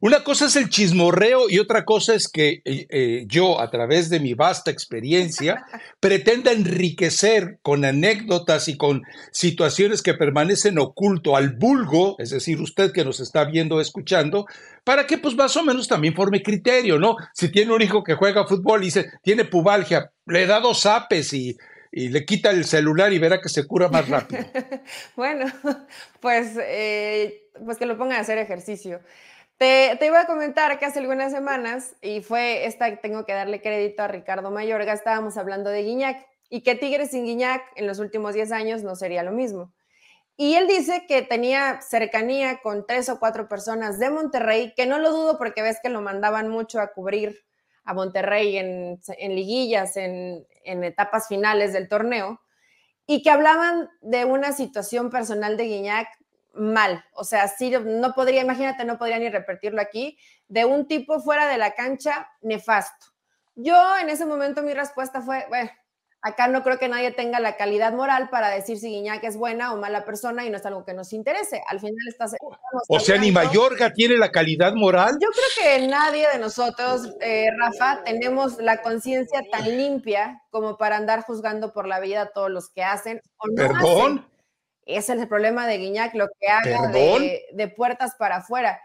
[0.00, 4.10] una cosa es el chismorreo y otra cosa es que eh, eh, yo, a través
[4.10, 5.64] de mi vasta experiencia,
[6.00, 12.92] pretenda enriquecer con anécdotas y con situaciones que permanecen oculto al vulgo, es decir, usted
[12.92, 14.44] que nos está viendo, escuchando,
[14.84, 17.16] para que pues más o menos también forme criterio, ¿no?
[17.32, 21.32] Si tiene un hijo que juega fútbol y dice, tiene pubalgia, le da dos apes
[21.32, 21.56] y
[21.96, 24.44] y le quita el celular y verá que se cura más rápido.
[25.16, 25.46] bueno,
[26.20, 29.00] pues, eh, pues que lo ponga a hacer ejercicio.
[29.56, 33.62] Te, te, iba a comentar que hace algunas semanas, y fue esta tengo que darle
[33.62, 37.98] crédito a Ricardo Mayorga, estábamos hablando de Guiñac y que Tigres sin Guiñac en los
[37.98, 39.72] últimos 10 años no sería lo mismo.
[40.36, 44.98] Y él dice que tenía cercanía con tres o cuatro personas de Monterrey, que no
[44.98, 47.46] lo dudo porque ves que lo mandaban mucho a cubrir
[47.86, 49.00] a Monterrey en,
[49.34, 52.40] liguillas, en, etapas finales del torneo,
[53.06, 56.08] y que hablaban de una situación personal de Guiñac
[56.54, 57.04] mal.
[57.12, 61.46] O sea, sí, no podría, imagínate, no podría ni repetirlo aquí, de un tipo fuera
[61.46, 63.06] de la cancha nefasto.
[63.54, 65.70] Yo en ese momento mi respuesta fue, bueno,
[66.26, 69.72] Acá no creo que nadie tenga la calidad moral para decir si Guiñac es buena
[69.72, 71.62] o mala persona y no es algo que nos interese.
[71.68, 72.34] Al final estás.
[72.88, 75.18] O sea, ni Mayorga tiene la calidad moral.
[75.22, 80.96] Yo creo que nadie de nosotros, eh, Rafa, tenemos la conciencia tan limpia como para
[80.96, 84.28] andar juzgando por la vida a todos los que hacen o no ¿Perdón?
[84.84, 88.80] Ese es el problema de Guiñac, lo que haga de, de, puertas para afuera.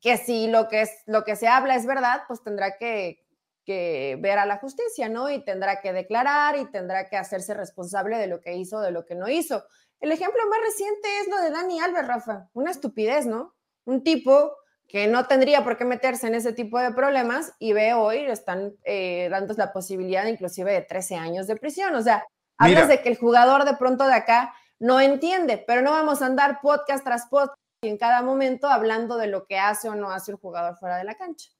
[0.00, 3.23] Que si lo que, es, lo que se habla es verdad, pues tendrá que,
[3.64, 5.30] que ver a la justicia, ¿no?
[5.30, 9.04] Y tendrá que declarar y tendrá que hacerse responsable de lo que hizo, de lo
[9.04, 9.64] que no hizo.
[10.00, 12.48] El ejemplo más reciente es lo de Dani Alves, Rafa.
[12.52, 13.54] Una estupidez, ¿no?
[13.84, 14.52] Un tipo
[14.88, 18.74] que no tendría por qué meterse en ese tipo de problemas y ve hoy, están
[18.84, 21.94] eh, dando la posibilidad inclusive de 13 años de prisión.
[21.94, 22.24] O sea,
[22.58, 26.26] hablas de que el jugador de pronto de acá no entiende, pero no vamos a
[26.26, 30.10] andar podcast tras podcast y en cada momento hablando de lo que hace o no
[30.10, 31.50] hace el jugador fuera de la cancha.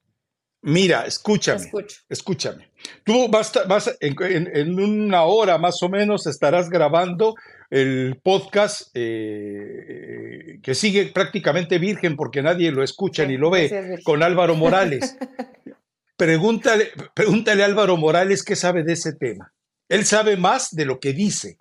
[0.66, 1.70] Mira, escúchame.
[2.08, 2.70] Escúchame.
[3.04, 7.34] Tú vas, vas en, una hora más o menos estarás grabando
[7.68, 14.22] el podcast eh, que sigue prácticamente virgen porque nadie lo escucha ni lo ve con
[14.22, 15.18] Álvaro Morales.
[16.16, 19.52] pregúntale, pregúntale a Álvaro Morales qué sabe de ese tema.
[19.90, 21.58] Él sabe más de lo que dice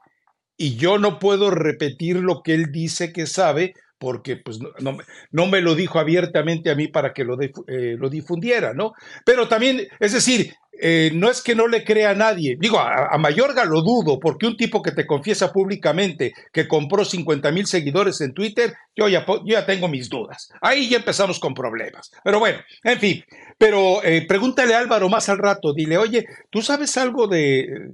[0.56, 4.98] y yo no puedo repetir lo que él dice que sabe porque pues no,
[5.32, 8.92] no, me lo dijo abiertamente a mí para que lo, eh, lo difundiera, ¿no?
[9.24, 13.18] Pero también, es decir, eh, no es que no le crea a nadie, digo, a,
[13.18, 18.20] Mayorga lo dudo, porque un tipo que te confiesa públicamente que compró 50 mil seguidores
[18.20, 20.52] en Twitter, yo ya, ya tengo mis dudas.
[20.60, 22.12] Ahí ya empezamos con problemas.
[22.26, 23.24] Pero bueno, en fin,
[23.58, 27.26] pero eh, pregúntale a Álvaro más al rato, dile, oye, ¿tú sabes algo.
[27.28, 27.94] De,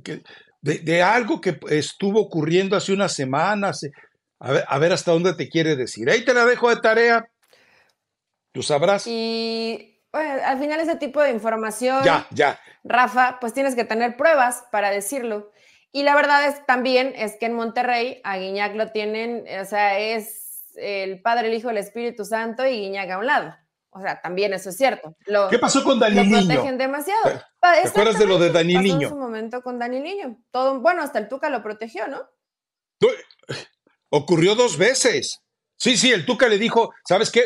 [0.61, 3.85] de, algo que estuvo ocurriendo hace unas semanas,
[4.39, 6.09] a ver, hasta dónde te quiere decir.
[6.09, 7.29] Ahí te la dejo de tarea.
[8.51, 9.05] Tú sabrás.
[9.05, 12.59] Y al final ese tipo de información, ya, ya.
[12.83, 15.51] Rafa, pues tienes que tener pruebas para decirlo.
[15.91, 19.99] Y la verdad es también es que en Monterrey a Guiñac lo tienen, o sea,
[19.99, 23.55] es el Padre, el Hijo, el Espíritu Santo y Guiñac a un lado.
[23.91, 25.15] O sea, también eso es cierto.
[25.49, 27.23] ¿Qué pasó con Dani Lo protegen demasiado.
[27.59, 29.07] ¿Te, acuerdas de lo de Dani Niño?
[29.07, 30.37] En su momento con Dani Niño.
[30.51, 32.21] Todo, bueno, hasta el Tuca lo protegió, ¿no?
[34.09, 35.39] Ocurrió dos veces.
[35.77, 37.45] Sí, sí, el Tuca le dijo, ¿sabes qué?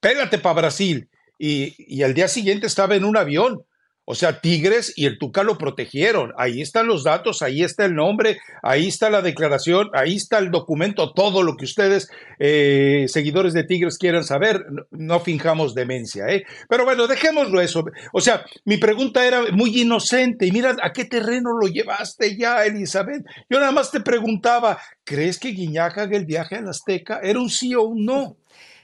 [0.00, 1.08] Pélate para Brasil.
[1.38, 3.64] Y, y al día siguiente estaba en un avión.
[4.10, 6.32] O sea, Tigres y el Tuca lo protegieron.
[6.36, 10.50] Ahí están los datos, ahí está el nombre, ahí está la declaración, ahí está el
[10.50, 14.66] documento, todo lo que ustedes, eh, seguidores de Tigres, quieran saber.
[14.90, 16.42] No, finjamos demencia, ¿eh?
[16.68, 17.84] Pero bueno, dejémoslo eso.
[18.12, 20.44] O sea, mi pregunta era muy inocente.
[20.44, 23.24] Y mira, ¿a qué terreno lo llevaste ya, Elizabeth?
[23.48, 27.20] Yo nada más te preguntaba, ¿crees que Guiñac haga el viaje a la Azteca?
[27.22, 28.36] ¿Era un sí o un no?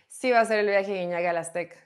[0.06, 1.85] Sí va a ser el viaje de Guiñaga al Azteca.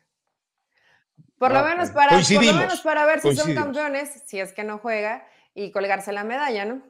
[1.41, 4.63] Por, lo menos para, por lo menos para ver si son campeones, si es que
[4.63, 6.83] no juega, y colgarse la medalla, ¿no?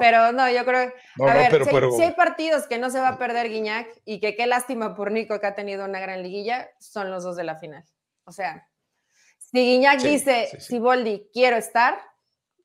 [0.00, 3.48] pero no, yo creo, a ver, si, hay partidos que no se va a perder
[3.48, 7.24] Guiñac y que qué lástima por Nico que ha tenido una gran liguilla, son los
[7.24, 7.86] dos de la final.
[8.24, 8.68] O sea,
[9.38, 11.98] si Guiñac dice, si Boldi quiero estar,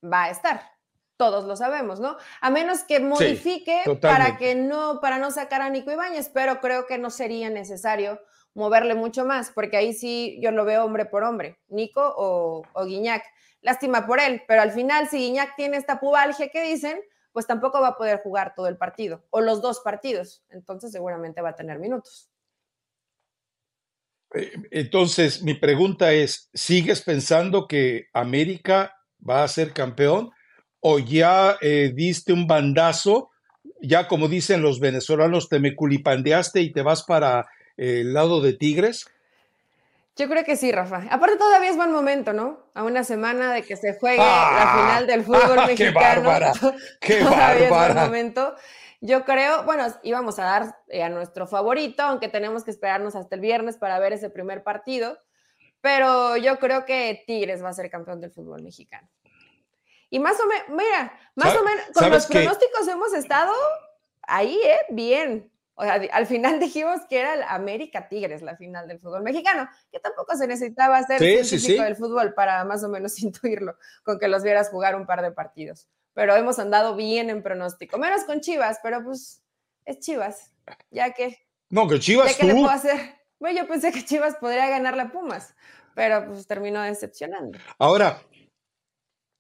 [0.03, 0.69] va a estar.
[1.15, 2.17] Todos lo sabemos, ¿no?
[2.41, 6.87] A menos que modifique para que no, para no sacar a Nico Ibáñez, pero creo
[6.87, 8.19] que no sería necesario
[8.57, 12.85] moverle mucho más, porque ahí sí yo lo veo hombre por hombre, Nico o, o
[12.85, 13.23] Guiñac.
[13.61, 16.99] Lástima por él, pero al final, si Guiñac tiene esta pubalgia que dicen,
[17.31, 20.43] pues tampoco va a poder jugar todo el partido o los dos partidos.
[20.49, 22.31] Entonces, seguramente va a tener minutos.
[24.33, 28.95] Eh, entonces, mi pregunta es, ¿sigues pensando que América
[29.27, 30.31] va a ser campeón
[30.79, 33.29] o ya eh, diste un bandazo,
[33.83, 37.45] ya como dicen los venezolanos, te me culipandeaste y te vas para
[37.77, 39.07] el lado de Tigres?
[40.17, 41.03] Yo creo que sí, Rafa.
[41.11, 42.59] Aparte todavía es buen momento, ¿no?
[42.73, 45.77] A una semana de que se juegue la ah, final del fútbol mexicano.
[45.77, 46.53] ¡Qué bárbara!
[46.99, 48.55] ¡Qué todavía es buen momento.
[48.99, 53.35] Yo creo, bueno, íbamos a dar eh, a nuestro favorito, aunque tenemos que esperarnos hasta
[53.35, 55.19] el viernes para ver ese primer partido.
[55.81, 59.07] Pero yo creo que Tigres va a ser campeón del fútbol mexicano.
[60.09, 63.53] Y más o menos, mira, más o menos, con los pronósticos hemos estado
[64.23, 64.79] ahí, ¿eh?
[64.89, 65.51] Bien.
[65.79, 69.69] O sea, al final dijimos que era el América Tigres la final del fútbol mexicano,
[69.91, 74.27] que tampoco se necesitaba ser científico del fútbol para más o menos intuirlo, con que
[74.27, 75.87] los vieras jugar un par de partidos.
[76.13, 79.43] Pero hemos andado bien en pronóstico, menos con Chivas, pero pues
[79.85, 80.51] es Chivas,
[80.89, 81.37] ya que...
[81.69, 83.15] No, que Chivas ya que le puedo hacer?
[83.39, 85.53] Bueno, yo pensé que Chivas podría ganar la Pumas,
[85.93, 87.59] pero pues terminó decepcionando.
[87.77, 88.19] Ahora,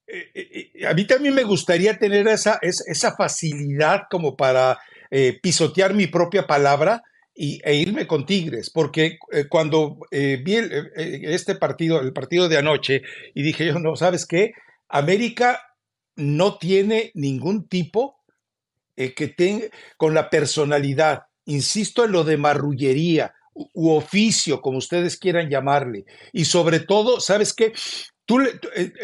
[0.05, 4.77] eh, eh, eh, a mí también me gustaría tener esa, esa facilidad como para
[5.09, 10.57] eh, pisotear mi propia palabra y, e irme con Tigres, porque eh, cuando eh, vi
[10.95, 14.53] este partido, el partido de anoche, y dije yo, no, ¿sabes qué?
[14.89, 15.61] América
[16.15, 18.15] no tiene ningún tipo
[18.95, 25.51] que tenga con la personalidad, insisto en lo de marrullería u, oficio, como ustedes quieran
[25.51, 27.73] llamarle, y sobre todo, ¿sabes qué?
[28.25, 28.39] Tú,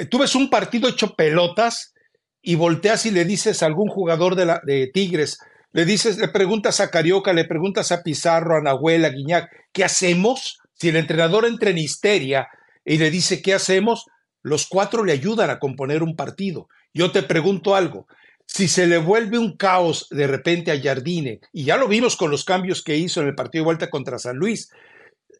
[0.09, 1.93] tú ves un partido hecho pelotas
[2.41, 5.39] y volteas y le dices a algún jugador de, la, de Tigres,
[5.73, 9.83] le dices, le preguntas a Carioca, le preguntas a Pizarro, a Nahuel, a Guiñac, ¿qué
[9.83, 10.59] hacemos?
[10.73, 12.47] Si el entrenador entra en histeria
[12.85, 14.05] y le dice, ¿qué hacemos?
[14.43, 16.69] Los cuatro le ayudan a componer un partido.
[16.93, 18.07] Yo te pregunto algo,
[18.45, 22.29] si se le vuelve un caos de repente a Jardine, y ya lo vimos con
[22.29, 24.69] los cambios que hizo en el partido de vuelta contra San Luis,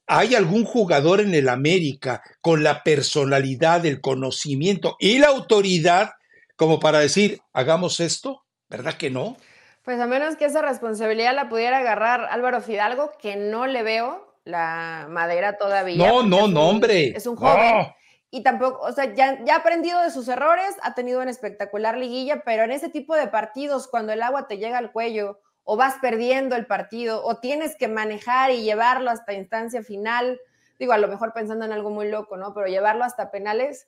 [0.08, 6.12] ¿hay algún jugador en el América con la personalidad, el conocimiento y la autoridad
[6.56, 8.44] como para decir, hagamos esto?
[8.68, 9.38] ¿Verdad que no?
[9.84, 14.34] Pues a menos que esa responsabilidad la pudiera agarrar Álvaro Fidalgo, que no le veo
[14.46, 15.98] la madera todavía.
[15.98, 17.10] No, no, no, hombre.
[17.16, 17.88] Es un joven.
[18.32, 21.98] Y tampoco, o sea, ya, ya ha aprendido de sus errores, ha tenido una espectacular
[21.98, 25.78] liguilla, pero en ese tipo de partidos, cuando el agua te llega al cuello, o
[25.78, 30.40] vas perdiendo el partido, o tienes que manejar y llevarlo hasta instancia final,
[30.80, 32.54] digo, a lo mejor pensando en algo muy loco, ¿no?
[32.54, 33.88] Pero llevarlo hasta penales,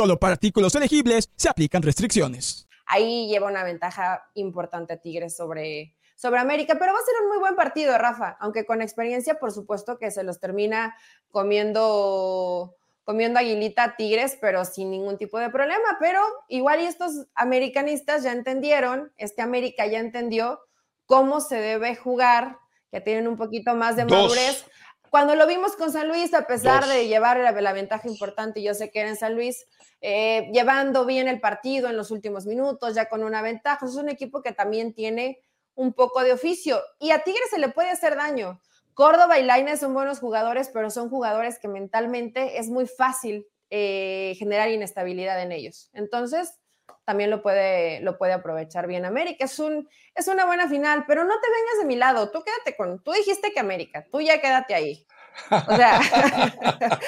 [0.00, 2.66] Solo para artículos elegibles se aplican restricciones.
[2.86, 7.38] Ahí lleva una ventaja importante Tigres sobre, sobre América, pero va a ser un muy
[7.38, 10.96] buen partido, Rafa, aunque con experiencia, por supuesto que se los termina
[11.30, 15.98] comiendo comiendo aguilita Tigres, pero sin ningún tipo de problema.
[16.00, 20.60] Pero igual y estos americanistas ya entendieron, este América ya entendió
[21.04, 22.56] cómo se debe jugar,
[22.90, 24.64] que tienen un poquito más de madurez.
[25.10, 28.90] Cuando lo vimos con San Luis, a pesar de llevar la, ventaja importante, yo sé
[28.90, 29.66] que era en San Luis,
[30.00, 33.84] eh, llevando bien el partido en los últimos minutos, ya con una ventaja.
[33.84, 35.40] Es un equipo que también tiene
[35.74, 38.60] un poco de oficio y a Tigres se le puede hacer daño.
[38.94, 44.34] Córdoba y Lainez son buenos jugadores, pero son jugadores que mentalmente es muy fácil eh,
[44.38, 45.90] generar inestabilidad en ellos.
[45.92, 46.59] Entonces,
[47.04, 49.44] también lo puede, lo puede aprovechar bien América.
[49.44, 52.76] Es, un, es una buena final, pero no te vengas de mi lado, tú quédate
[52.76, 55.06] con, tú dijiste que América, tú ya quédate ahí.
[55.50, 56.00] O sea,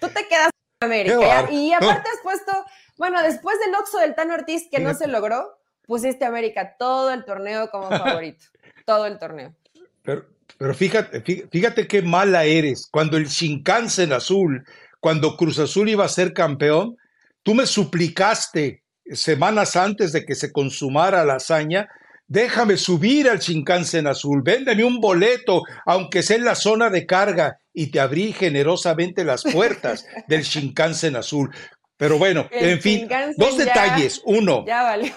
[0.00, 1.50] tú te quedas con América.
[1.50, 2.52] Y aparte has puesto,
[2.96, 7.12] bueno, después del Oxo del Tano Ortiz que no se logró, pusiste a América todo
[7.12, 8.44] el torneo como favorito,
[8.84, 9.54] todo el torneo.
[10.02, 10.26] Pero,
[10.56, 12.88] pero fíjate, fíjate qué mala eres.
[12.90, 14.64] Cuando el Shinkansen azul,
[15.00, 16.96] cuando Cruz Azul iba a ser campeón,
[17.42, 18.82] tú me suplicaste
[19.12, 21.88] semanas antes de que se consumara la hazaña,
[22.26, 27.58] déjame subir al Shinkansen azul, véndeme un boleto, aunque sea en la zona de carga,
[27.72, 31.50] y te abrí generosamente las puertas del Shinkansen azul.
[31.98, 34.22] Pero bueno, en fin, dos detalles.
[34.24, 34.64] Uno.
[34.64, 35.12] Ya valió.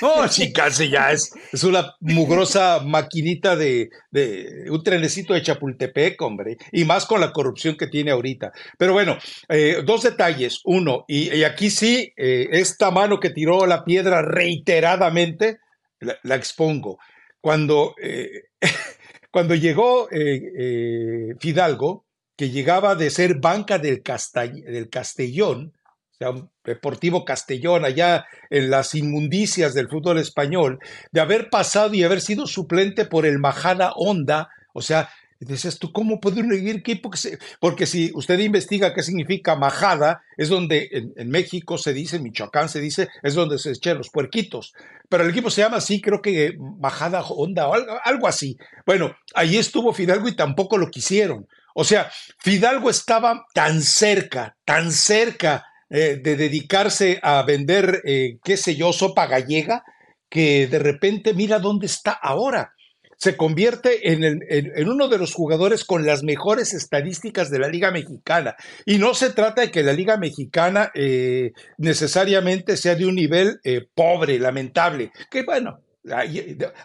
[0.00, 3.90] No, Shinkansen ya es, es una mugrosa maquinita de,
[4.70, 8.52] un trenecito de Chapultepec, hombre, y más con la corrupción que tiene ahorita.
[8.78, 9.18] Pero bueno,
[9.48, 10.60] eh, dos detalles.
[10.64, 15.58] Uno, y, aquí sí, eh, esta mano que tiró la piedra reiteradamente,
[15.98, 16.98] la, expongo.
[17.40, 18.44] Cuando, eh,
[19.32, 20.08] cuando llegó
[21.40, 22.04] Fidalgo,
[22.36, 25.72] que llegaba de ser banca del, Castellón,
[26.12, 30.78] o sea, un Deportivo Castellón, allá en las inmundicias del fútbol español,
[31.12, 35.10] de haber pasado y haber sido suplente por el Majada Honda, o sea,
[35.40, 37.38] Dices tú, ¿cómo puede un equipo que se.?
[37.60, 42.68] Porque si usted investiga qué significa majada, es donde en, México se dice, en Michoacán
[42.68, 44.72] se dice, es donde se echan los puerquitos.
[45.08, 47.74] Pero el equipo se llama así, creo que Majada Honda o
[48.04, 48.56] algo así.
[48.86, 51.46] Bueno, ahí estuvo Fidalgo y tampoco lo quisieron.
[51.74, 58.56] O sea, Fidalgo estaba tan cerca, tan cerca eh, de dedicarse a vender, eh, qué
[58.56, 59.84] sé yo, sopa gallega,
[60.30, 62.72] que de repente mira dónde está ahora.
[63.16, 68.56] Se convierte en, uno de los jugadores con las mejores estadísticas de la Liga Mexicana.
[68.84, 73.60] Y no se trata de que la Liga Mexicana eh, necesariamente sea de un nivel
[73.94, 75.83] pobre, lamentable, que bueno,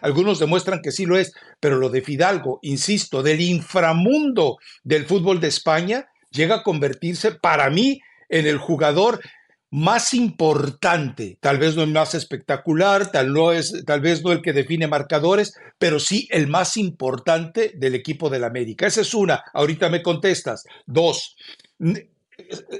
[0.00, 5.40] algunos demuestran que sí lo es, pero lo de Fidalgo, insisto, del inframundo del fútbol
[5.40, 9.20] de España, llega a convertirse para mí en el jugador
[9.72, 14.42] más importante, tal vez no el más espectacular, tal, no es, tal vez no el
[14.42, 18.86] que define marcadores, pero sí el más importante del equipo del América.
[18.86, 20.64] Esa es una, ahorita me contestas.
[20.86, 21.36] Dos,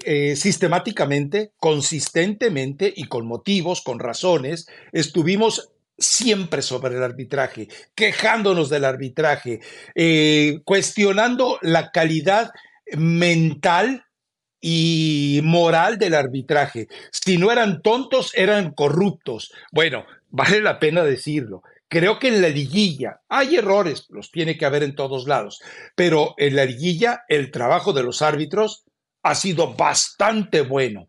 [0.04, 5.70] eh, sistemáticamente, consistentemente y con motivos, con razones, estuvimos
[6.00, 9.60] siempre sobre el arbitraje, quejándonos del arbitraje,
[9.94, 12.50] eh, cuestionando la calidad
[12.96, 14.04] mental
[14.60, 16.88] y moral del arbitraje.
[17.12, 19.52] Si no eran tontos, eran corruptos.
[19.72, 21.62] Bueno, vale la pena decirlo.
[21.88, 25.60] Creo que en la liguilla hay errores, los tiene que haber en todos lados,
[25.96, 28.84] pero en la liguilla el trabajo de los árbitros
[29.22, 31.08] ha sido bastante bueno.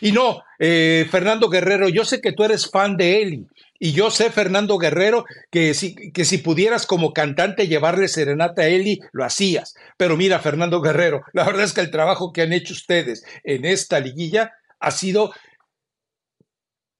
[0.00, 3.46] Y no, eh, Fernando Guerrero, yo sé que tú eres fan de Eli,
[3.78, 8.66] y yo sé, Fernando Guerrero, que si, que si pudieras como cantante llevarle serenata a
[8.66, 9.74] Eli, lo hacías.
[9.96, 13.64] Pero mira, Fernando Guerrero, la verdad es que el trabajo que han hecho ustedes en
[13.64, 15.32] esta liguilla ha sido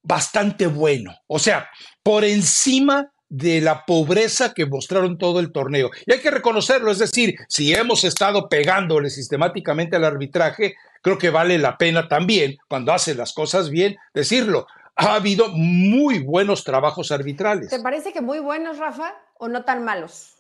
[0.03, 1.17] bastante bueno.
[1.27, 1.69] O sea,
[2.03, 5.91] por encima de la pobreza que mostraron todo el torneo.
[6.07, 11.31] Y hay que reconocerlo, es decir, si hemos estado pegándole sistemáticamente al arbitraje, creo que
[11.31, 14.67] vale la pena también, cuando hace las cosas bien, decirlo
[14.97, 17.71] ha habido muy buenos trabajos arbitrales.
[17.71, 20.31] ¿Te parece que muy buenos, Rafa, o no tan malos?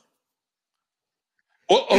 [1.66, 1.98] Oh, oh,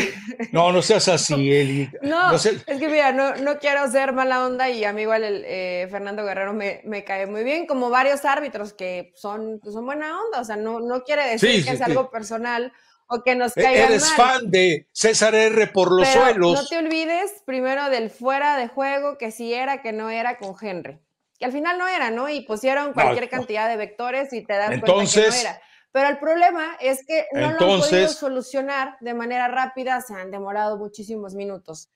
[0.52, 1.90] no, no seas así, Eli.
[2.04, 5.88] No, es que mira, no, quiero ser mala onda y a mí igual el eh,
[5.90, 10.44] Fernando Guerrero me, cae muy bien, como varios árbitros que son, son buena onda, o
[10.44, 12.72] sea, no, no quiere decir que es algo personal
[13.08, 16.54] o que nos e-, caiga Eres fan de César R por los suelos.
[16.54, 20.56] No te olvides primero del fuera de juego, que si era, que no era con
[20.62, 21.00] Henry
[21.38, 22.30] que al final no era, ¿no?
[22.30, 25.62] Y pusieron cualquier cantidad de vectores y te das cuenta que no era.
[25.92, 30.30] Pero el problema es que no lo han podido solucionar de manera rápida, se han
[30.30, 31.90] demorado muchísimos minutos.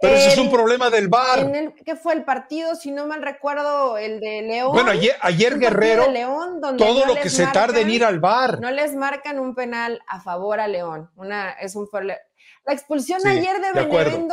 [0.00, 1.38] Pero ese es un problema del VAR.
[1.38, 2.74] En el, ¿Qué fue el partido?
[2.74, 4.72] Si no mal recuerdo, el de León.
[4.72, 8.60] Bueno, ayer, Guerrero, León, todo lo que se tarde en ir al VAR.
[8.60, 11.10] No les marcan un penal a favor a León.
[11.14, 14.28] Una, es un, la expulsión ayer de, de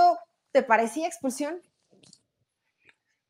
[0.52, 1.62] ¿te parecía expulsión?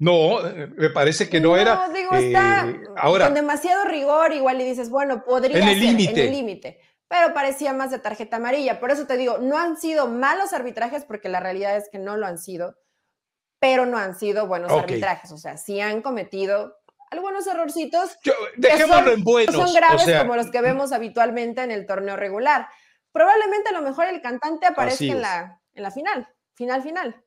[0.03, 0.41] No,
[0.75, 1.87] me parece que no, era.
[1.93, 6.11] Digo, está eh, ahora, con demasiado rigor, igual y dices, bueno, podría en el límite.
[6.11, 6.79] En el límite.
[7.07, 8.81] Pero parecía más de tarjeta amarilla.
[8.81, 12.17] Por eso te digo, no han sido malos arbitrajes, porque la realidad es que no
[12.17, 12.75] lo han sido,
[13.59, 15.31] pero no han sido buenos arbitrajes.
[15.31, 16.75] O sea, sí han cometido
[17.09, 18.17] algunos errorcitos.
[18.57, 19.55] dejémoslo en buenos.
[19.55, 22.67] Son graves como los que vemos habitualmente en el torneo regular.
[23.13, 27.23] Probablemente a lo mejor el cantante aparezca en la, en la final, final, final.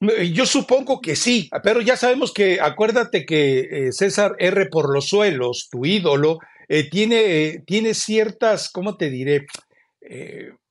[0.00, 4.66] Yo supongo que sí, pero ya sabemos que, acuérdate que eh, César R.
[4.66, 6.38] por los suelos, tu ídolo,
[6.68, 9.46] eh, tiene, tiene ciertas, ¿cómo te diré?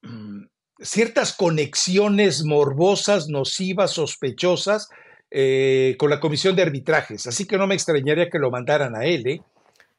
[0.03, 0.45] Mm,
[0.79, 4.89] ciertas conexiones morbosas, nocivas, sospechosas
[5.97, 7.27] con la comisión de arbitrajes.
[7.27, 9.41] Así que no me extrañaría que lo mandaran a él, ¿eh?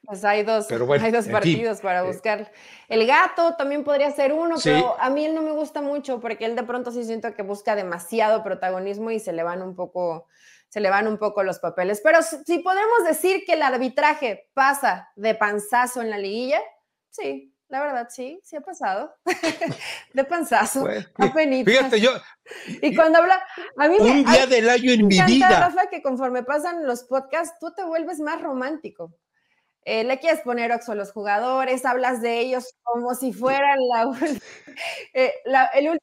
[0.07, 2.53] Pues hay dos, hay dos partidos para eh, buscar.
[2.89, 6.45] El gato también podría ser uno, pero a mí él no me gusta mucho porque
[6.45, 10.29] él de pronto sí siento que busca demasiado protagonismo y se le van un poco,
[10.69, 12.01] se le van un poco los papeles.
[12.05, 16.61] Pero si podemos decir que el arbitraje pasa de panzazo en la liguilla,
[17.11, 19.13] sí, la verdad, sí, sí ha pasado.
[20.15, 20.87] de panzazo,
[21.65, 22.11] Fíjate, yo.
[22.81, 23.43] Y cuando habla.
[23.77, 25.49] A mí un día del año en mi vida.
[25.49, 29.13] Rafa, que conforme pasan los podcasts, tú te vuelves más romántico.
[29.89, 34.03] Eh, le quieres poner oxo a los jugadores, hablas de ellos como si fueran la,
[35.15, 35.33] eh,
[35.75, 36.03] el último.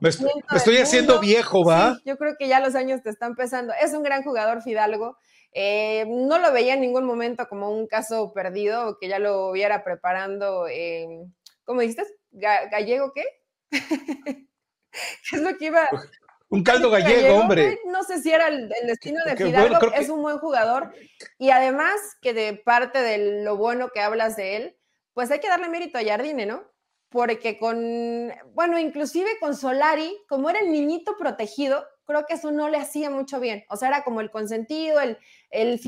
[0.00, 1.98] Me, estoy haciendo viejo, ¿va?
[2.04, 3.72] yo creo que ya los años te están pesando.
[3.80, 5.16] Es un gran jugador, Fidalgo.
[5.52, 9.48] Eh, no lo veía en ningún momento como un caso perdido o que ya lo
[9.48, 10.66] hubiera preparando.
[11.64, 12.04] ¿Cómo dijiste?
[12.30, 13.24] ¿Gallego qué?
[13.70, 14.46] ¿Qué
[15.32, 15.88] es lo que iba?
[16.54, 17.80] Un caldo gallego, hombre.
[17.86, 20.94] No sé si era el, destino de Fidalgo, es un buen jugador.
[21.36, 24.76] Y además que de parte de lo bueno que hablas de él,
[25.14, 26.62] pues hay que darle mérito a Jardine, ¿no?
[27.08, 32.68] Porque con, bueno, inclusive con Solari, como era el niñito protegido, creo que eso no
[32.68, 33.64] le hacía mucho bien.
[33.68, 35.18] O sea, era como el consentido, el...
[35.50, 35.80] el...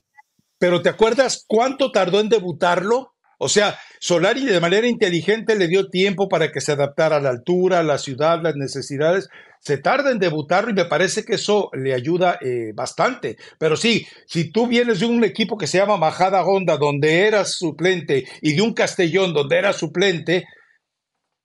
[0.59, 3.14] Pero ¿te acuerdas cuánto tardó en debutarlo?
[3.39, 7.31] O sea, Solari de manera inteligente le dio tiempo para que se adaptara a la
[7.31, 9.29] altura, a la ciudad, las necesidades.
[9.67, 13.37] Se tarda en debutarlo y me parece que eso le ayuda eh, bastante.
[13.59, 17.57] Pero sí, si tú vienes de un equipo que se llama Majada Honda, donde eras
[17.57, 20.47] suplente, y de un Castellón, donde eras suplente,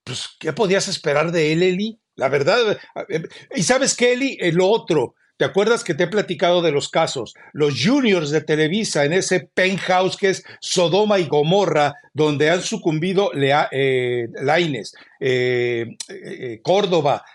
[0.03, 1.99] pues, ¿qué podías esperar de él, Eli?
[2.15, 2.77] La verdad.
[3.09, 3.23] Eh,
[3.55, 7.33] y sabes qué, Eli, el otro, ¿Te acuerdas que te he platicado de los casos?
[7.51, 13.31] Los juniors de Televisa en ese penthouse que es Sodoma y Gomorra, donde han sucumbido
[13.33, 17.25] eh, Laines, eh, eh, Córdoba,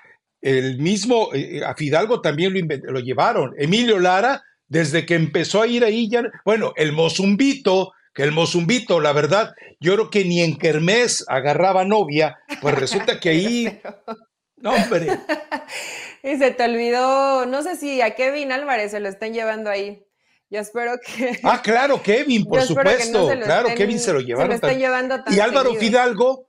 [0.46, 1.30] el mismo,
[1.66, 3.52] a Fidalgo también lo, lo, llevaron.
[3.58, 9.00] Emilio Lara, desde que empezó a ir ahí, ya, bueno, el Mozumbito, que el Mozumbito,
[9.00, 13.80] la verdad, yo creo que ni en Kermés agarraba novia, pues resulta que ahí
[14.56, 15.08] no, hombre.
[16.22, 20.06] y se te olvidó, no sé si a Kevin Álvarez se lo están llevando ahí.
[20.48, 21.40] Yo espero que.
[21.42, 23.28] Ah, claro, Kevin, por supuesto.
[23.44, 24.58] claro, Kevin se lo llevaron.
[24.58, 26.45] Se lo llevando y Álvaro Fidalgo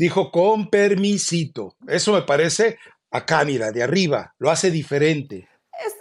[0.00, 1.76] dijo con permisito.
[1.86, 2.78] Eso me parece
[3.10, 4.34] acá, mira, de arriba.
[4.38, 5.46] Lo hace diferente.
[5.84, 5.94] Es,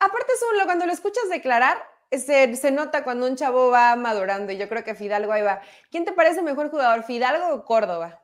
[0.00, 1.76] aparte, eso, cuando lo escuchas declarar,
[2.10, 4.52] se, se, nota cuando un chavo va madurando.
[4.52, 5.60] Y yo creo que Fidalgo ahí va.
[5.90, 8.22] ¿Quién te parece mejor jugador, Fidalgo o Córdoba?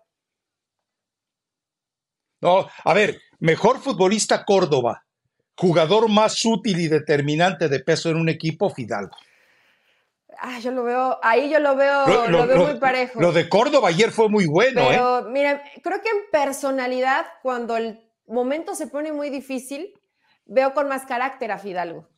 [2.41, 5.05] No, a ver, mejor futbolista Córdoba,
[5.57, 9.15] jugador más útil y determinante de peso en un equipo, Fidalgo.
[10.41, 13.21] Ah, yo lo veo, ahí yo lo veo, lo, veo muy parejo.
[13.21, 14.87] Lo de Córdoba ayer fue muy bueno, ¿eh?
[14.91, 19.95] Pero, mira, creo que en personalidad, cuando el momento se pone muy difícil,
[20.45, 22.09] veo con más carácter a Fidalgo.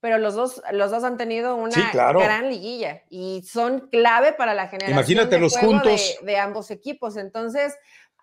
[0.00, 4.66] Pero los dos, los dos han tenido una gran liguilla y son clave para la
[4.66, 6.18] generación Imagínate los juntos.
[6.22, 7.16] de ambos equipos.
[7.16, 7.78] Entonces,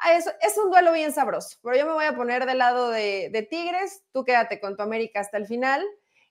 [0.07, 3.47] es, es un duelo bien sabroso, pero yo me voy a poner del lado de,
[3.49, 5.83] Tigres, tú quédate con tu América hasta el final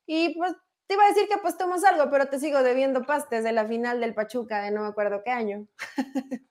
[0.06, 0.52] y pues
[0.88, 4.00] te iba a decir que apostemos algo, pero te sigo debiendo pastes de la final
[4.00, 5.66] del Pachuca de no me acuerdo qué año.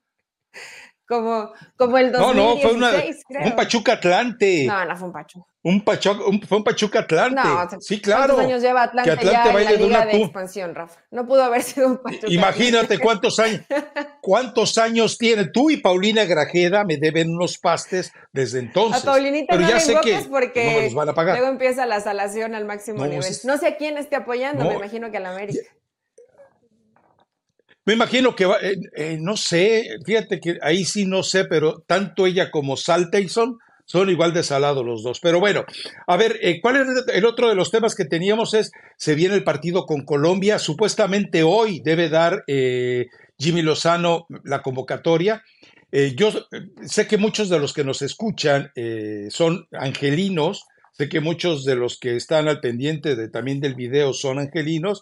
[1.07, 4.65] como, como el 2016, No, no, fue un Pachuca Atlante.
[4.65, 5.47] No, no fue un Pachuca.
[5.63, 7.41] Un Pachuca, fue un Pachuca Atlante.
[7.43, 8.35] No, sí, claro.
[8.35, 11.01] ¿Cuántos años lleva Atlante, Atlante ya en la liga de, expansión, Rafa?
[11.11, 12.27] No pudo haber sido un Pachuca.
[12.29, 13.61] Imagínate cuántos años,
[14.21, 15.45] cuántos años tiene.
[15.45, 19.03] Tú y Paulina Grajeda me deben unos pastes desde entonces.
[19.03, 21.37] A Paulinita pero no ya sé que porque no me los van a pagar.
[21.37, 23.33] luego empieza la salación al máximo nivel.
[23.45, 25.59] No sé a quién esté apoyando, me imagino que a la América.
[27.87, 32.27] Me imagino que, eh, eh, no sé, fíjate que ahí sí no sé, pero tanto
[32.27, 35.21] ella como Sal Tyson son igual de salados los dos.
[35.21, 35.63] Pero bueno,
[36.05, 38.53] a ver, eh, ¿cuál es el otro de los temas que teníamos?
[38.53, 40.59] Es, se viene el partido con Colombia.
[40.59, 43.05] Supuestamente hoy debe dar eh,
[43.39, 45.41] Jimmy Lozano la convocatoria.
[45.89, 46.33] Yo
[46.85, 48.73] sé que muchos de los que nos escuchan
[49.29, 54.11] son angelinos, sé que muchos de los que están al pendiente de, también del video
[54.11, 55.01] son angelinos.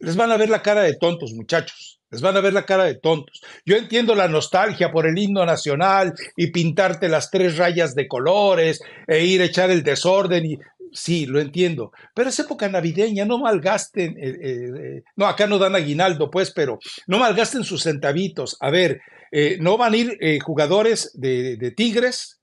[0.00, 2.00] Les van a ver la cara de tontos, muchachos.
[2.10, 3.40] Les van a ver la cara de tontos.
[3.64, 8.80] Yo entiendo la nostalgia por el himno nacional y pintarte las tres rayas de colores
[9.06, 10.58] e ir a echar el desorden y
[10.92, 11.92] sí, lo entiendo.
[12.14, 16.50] Pero es época navideña, no malgasten, eh, eh, eh, no, acá no dan aguinaldo, pues,
[16.50, 18.56] pero no malgasten sus centavitos.
[18.60, 19.00] A ver,
[19.60, 22.40] no van a ir jugadores de, de, Tigres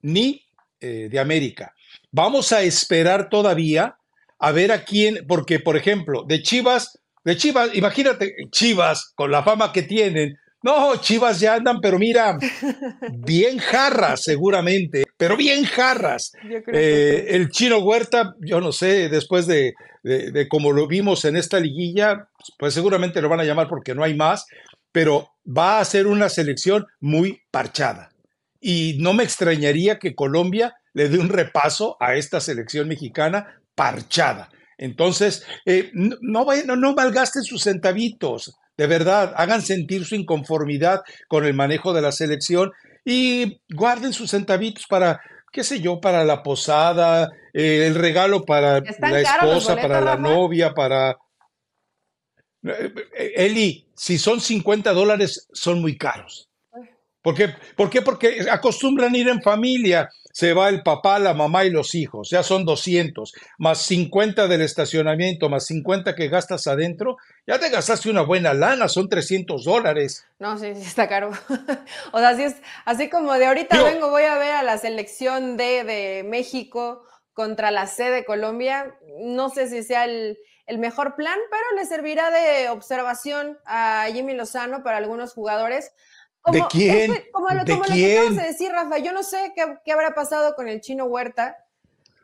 [0.00, 0.46] ni
[0.78, 1.74] de América.
[2.12, 3.96] vamos a esperar todavía
[4.40, 9.42] a ver a quién, porque por ejemplo, de Chivas, de Chivas, imagínate, Chivas, con la
[9.42, 12.38] fama que tienen, no, Chivas ya andan, pero mira,
[13.12, 16.32] bien jarras seguramente, pero bien jarras.
[16.72, 21.60] Eh, el chino Huerta, yo no sé, después de, de, como lo vimos en esta
[21.60, 22.28] liguilla,
[22.58, 24.46] pues seguramente lo van a llamar porque no hay más,
[24.92, 28.10] pero va a ser una selección muy parchada.
[28.60, 34.50] Y no me extrañaría que Colombia le dé un repaso a esta selección mexicana parchada.
[34.76, 41.46] Entonces, eh, no, no, no malgasten sus centavitos, de verdad, hagan sentir su inconformidad con
[41.46, 42.70] el manejo de la selección
[43.02, 45.18] y guarden sus centavitos para,
[45.50, 50.74] qué sé yo, para la posada, eh, el regalo para la esposa, para la novia,
[50.74, 51.16] para...
[52.62, 52.92] Eh,
[53.36, 56.49] Eli, si son 50 dólares, son muy caros.
[57.22, 57.54] ¿Por qué?
[57.76, 58.02] ¿Por qué?
[58.02, 62.42] Porque acostumbran ir en familia se va el papá, la mamá y los hijos, ya
[62.42, 67.16] son 200, más 50 del estacionamiento, más 50 que gastas adentro,
[67.46, 70.26] ya te gastaste una buena lana, son 300 dólares.
[70.38, 71.30] No, sí, sí, está caro.
[72.12, 75.56] o sea, así es, así como de ahorita vengo, voy a ver a la selección
[75.56, 77.02] D de México
[77.32, 81.86] contra la C de Colombia, no sé si sea el, el mejor plan, pero le
[81.86, 85.92] servirá de observación a Jimmy Lozano para algunos jugadores
[86.46, 87.12] ¿De quién?
[87.32, 88.36] como lo, ¿De quién?
[88.36, 91.56] que decir, Rafa, yo no sé qué, qué, habrá pasado con el chino Huerta,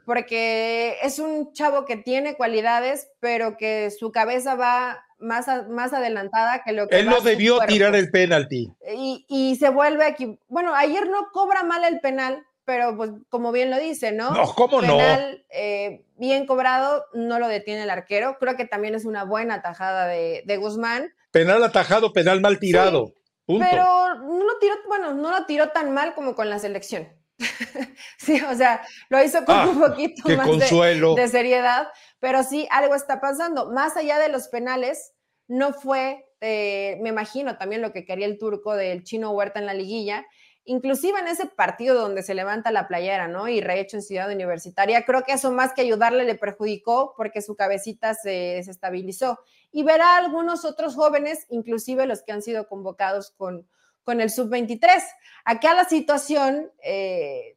[0.04, 6.62] porque es un chavo que tiene cualidades, pero que su cabeza va más, más adelantada
[6.64, 6.98] que lo que...
[6.98, 8.72] Él no debió tirar el penalti.
[8.94, 10.38] Y, y se vuelve aquí.
[10.48, 14.30] Bueno, ayer no cobra mal el penal, pero pues como bien lo dice, ¿no?
[14.30, 18.36] No, ¿cómo penal, Eh, bien cobrado, no lo detiene el arquero.
[18.38, 21.12] Creo que también es una buena tajada de, de Guzmán.
[21.30, 23.12] Penal atajado, penal mal tirado.
[23.46, 27.08] Pero no lo tiró, bueno, no lo tiró tan mal como con la selección.
[28.18, 31.88] sí, o sea, lo hizo con ah, un poquito más de, seriedad,
[32.18, 33.70] pero sí, algo está pasando.
[33.70, 35.12] Más allá de los penales,
[35.48, 39.66] no fue, eh, me imagino también lo que quería el turco del chino Huerta en
[39.66, 40.26] la liguilla,
[40.66, 43.48] inclusive en ese partido donde se levanta la playera, ¿no?
[43.48, 47.56] Y rehecho en Ciudad Universitaria, creo que eso más que ayudarle le perjudicó porque su
[47.56, 49.38] cabecita se desestabilizó.
[49.72, 53.68] Y verá algunos otros jóvenes, inclusive los que han sido convocados con,
[54.04, 55.02] con el sub-23.
[55.44, 57.56] Acá la situación eh,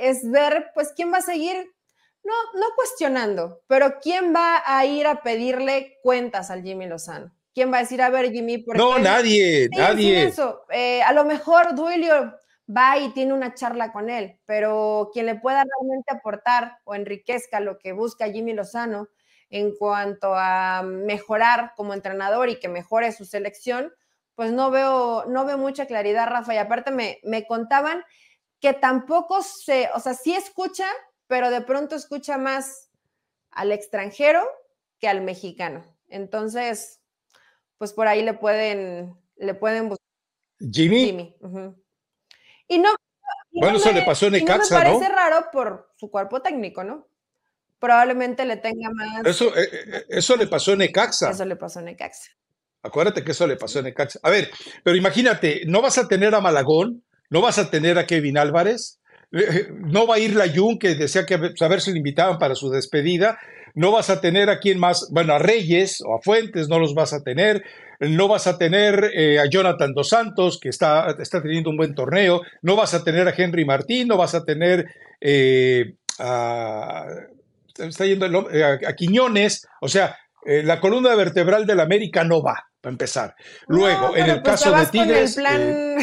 [0.00, 1.74] es ver, pues, quién va a seguir,
[2.24, 7.32] no, no cuestionando, pero quién va a ir a pedirle cuentas al Jimmy Lozano.
[7.54, 8.58] ¿Quién va a decir, a ver, Jimmy?
[8.58, 10.24] ¿por no, nadie, nadie.
[10.24, 10.64] Eso.
[10.70, 12.34] Eh, a lo mejor Duilio
[12.68, 17.60] va y tiene una charla con él, pero quien le pueda realmente aportar o enriquezca
[17.60, 19.08] lo que busca Jimmy Lozano
[19.50, 23.92] en cuanto a mejorar como entrenador y que mejore su selección,
[24.34, 26.54] pues no veo, no veo mucha claridad, Rafa.
[26.54, 28.02] Y aparte me, me contaban
[28.58, 30.88] que tampoco se, o sea, sí escucha,
[31.28, 32.90] pero de pronto escucha más
[33.52, 34.44] al extranjero
[34.98, 35.84] que al mexicano.
[36.08, 37.03] Entonces,
[37.84, 40.06] pues por ahí le pueden, le pueden buscar.
[40.72, 41.34] Jimmy.
[42.66, 42.88] Y no.
[43.52, 44.84] bueno, eso le pasó en Ecaxa, ¿no?
[44.84, 47.06] Me parece raro por su cuerpo técnico, ¿no?
[47.78, 49.26] Probablemente le tenga más.
[49.26, 51.28] Eso, eh, eh, eso le pasó en Ecaxa.
[51.28, 52.30] Eso le pasó en Ecaxa.
[52.82, 54.18] Acuérdate que eso le pasó en Ecaxa.
[54.22, 54.50] A ver,
[54.82, 58.98] pero imagínate, no vas a tener a Malagón, no vas a tener a Kevin Álvarez,
[59.32, 62.38] eh, no va a ir la Jun, que decía que a ver si le invitaban
[62.38, 63.38] para su despedida,
[63.74, 66.94] no vas a tener a quien más, bueno, a Reyes o a Fuentes, no los
[66.94, 67.64] vas a tener,
[68.00, 71.94] no vas a tener eh, a Jonathan Dos Santos, que está, está teniendo un buen
[71.94, 74.86] torneo, no vas a tener a Henry Martín, no vas a tener
[75.20, 77.06] eh, a,
[77.76, 80.16] está yendo eh, a, Quiñones, o sea,
[80.46, 83.34] la columna vertebral del América no va para empezar.
[83.66, 85.38] Luego, en el pues caso de Tigres.
[85.38, 85.98] El plan, eh,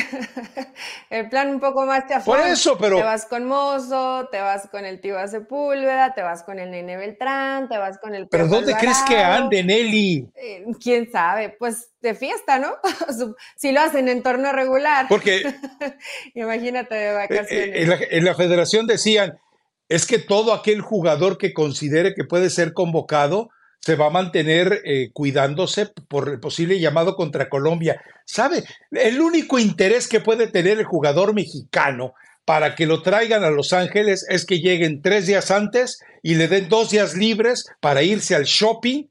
[1.11, 2.97] el plan un poco más te Por eso, pero.
[2.97, 6.97] Te vas con Mozo, te vas con el Tío Sepúlveda, te vas con el Nene
[6.97, 8.27] Beltrán, te vas con el.
[8.29, 10.27] Pero ¿dónde crees que ande, Nelly?
[10.33, 12.73] Eh, Quién sabe, pues de fiesta, ¿no?
[13.57, 15.05] si lo hacen en torno regular.
[15.07, 15.43] Porque.
[16.33, 17.75] Imagínate de vacaciones.
[17.75, 19.39] En la, en la federación decían:
[19.87, 23.51] es que todo aquel jugador que considere que puede ser convocado
[23.81, 28.01] se va a mantener eh, cuidándose por el posible llamado contra Colombia.
[28.25, 28.63] ¿Sabe?
[28.91, 32.13] El único interés que puede tener el jugador mexicano
[32.45, 36.47] para que lo traigan a Los Ángeles es que lleguen tres días antes y le
[36.47, 39.07] den dos días libres para irse al shopping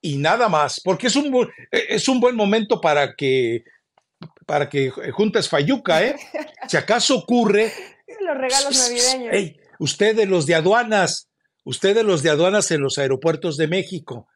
[0.00, 3.64] y nada más, porque es un, es un buen momento para que,
[4.44, 6.16] para que juntes Fayuca, ¿eh?
[6.68, 7.72] Si acaso ocurre...
[8.20, 9.56] Los regalos navideños.
[9.78, 11.28] ustedes, los de aduanas,
[11.64, 14.28] Ustedes los de aduanas en los aeropuertos de México,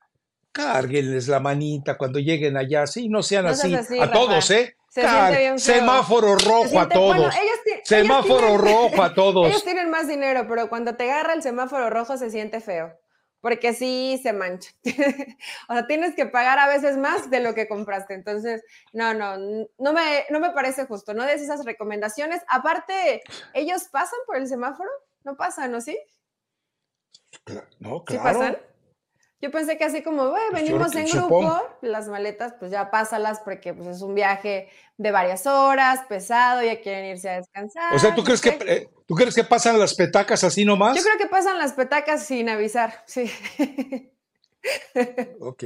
[0.53, 4.75] cárguenles la manita cuando lleguen allá, sí, no sean así, a todos, ¿eh?
[4.91, 5.03] Se
[5.37, 5.59] bien.
[5.59, 7.35] Semáforo Se rojo a bueno, todos.
[7.37, 9.47] ellos ti- ellos Semáforo tienen- rojo a todos.
[9.49, 12.99] Ellos tienen más dinero, pero cuando te agarra el semáforo rojo se siente feo.
[13.41, 14.71] Porque sí se mancha.
[15.69, 18.15] o sea, tienes que pagar a veces más de lo que compraste.
[18.15, 18.63] Entonces,
[18.93, 21.15] no, no, no me, no me parece justo.
[21.15, 22.41] No des esas recomendaciones.
[22.49, 23.23] Aparte,
[23.55, 24.91] ¿ellos pasan por el semáforo?
[25.23, 25.97] ¿No pasan, o sí?
[27.79, 28.39] No, ¿Sí claro.
[28.39, 28.59] pasan?
[29.41, 33.41] Yo pensé que así como, "Güey, Pues venimos en grupo, las maletas, pues ya pásalas
[33.45, 37.95] porque pues, es un viaje de varias horas, pesado, ya quieren irse a descansar.
[37.95, 40.97] O sea, ¿tú crees, que, eh, ¿tú crees que pasan las petacas así nomás?
[40.97, 43.31] Yo creo que pasan las petacas sin avisar, sí.
[45.41, 45.65] Ok.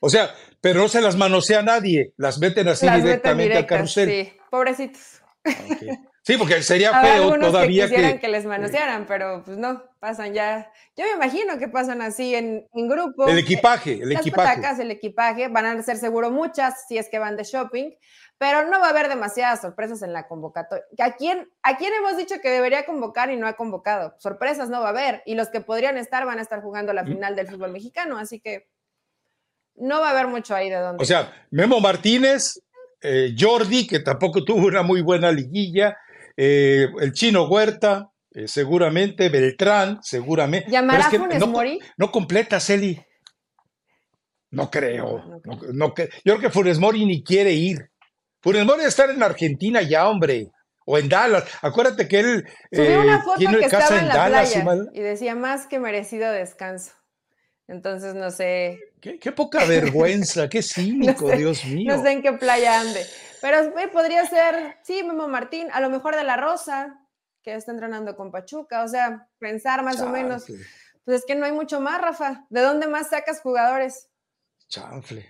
[0.00, 3.66] O sea, pero no se las manosea nadie, las meten así Las meten directamente al
[3.66, 4.08] carrusel.
[4.10, 4.32] sí.
[4.50, 5.22] Pobrecitos.
[5.46, 5.82] Ok.
[6.28, 8.20] Sí, porque sería Habrá feo todavía que quisieran que...
[8.20, 10.70] que, les manosearan, pero pues no, pasan ya.
[10.94, 13.26] Yo me imagino que pasan así en, en grupo.
[13.26, 14.82] El equipaje, el Las equipaje.
[14.82, 17.92] el equipaje, van a ser seguro muchas si es que van de shopping,
[18.36, 20.84] pero no va a haber demasiadas sorpresas en la convocatoria.
[20.98, 24.14] ¿A quién, ¿A quién hemos dicho que debería convocar y no ha convocado?
[24.18, 27.04] Sorpresas no va a haber, y los que podrían estar van a estar jugando la
[27.04, 27.08] Mm.
[27.08, 28.68] final del fútbol mexicano, así que
[29.76, 31.02] no va a haber mucho ahí de dónde.
[31.02, 32.60] O sea, Memo Martínez,
[33.00, 35.96] eh, Jordi, que tampoco tuvo una muy buena liguilla,
[36.40, 40.70] eh, el Chino Huerta, eh, seguramente, Beltrán, seguramente.
[40.70, 41.78] ¿Llamará Pero es que Funes no, Mori?
[41.96, 42.98] no completa, Celi.
[44.50, 45.40] No creo.
[45.44, 46.08] No, no creo.
[46.24, 47.90] yo creo que Funes Mori ni quiere ir.
[48.40, 50.48] Funes Mori estar en Argentina ya, hombre.
[50.86, 51.44] O en Dallas.
[51.60, 54.48] Acuérdate que él Subió eh, una foto tiene que casa estaba en en la Dallas.
[54.48, 56.92] y playa mal- y decía más que merecido descanso.
[57.68, 61.94] Entonces no sé, Qué, qué poca vergüenza, qué cínico, sé, Dios mío.
[61.94, 63.06] no sé en qué playa ande.
[63.40, 66.98] Pero eh, podría ser, sí, Memo Martín, a lo mejor de la Rosa,
[67.42, 68.82] que está entrenando con Pachuca.
[68.82, 70.46] O sea, pensar más o menos.
[71.04, 72.46] Pues es que no hay mucho más, Rafa.
[72.50, 74.08] ¿De dónde más sacas jugadores?
[74.68, 75.26] chanfle.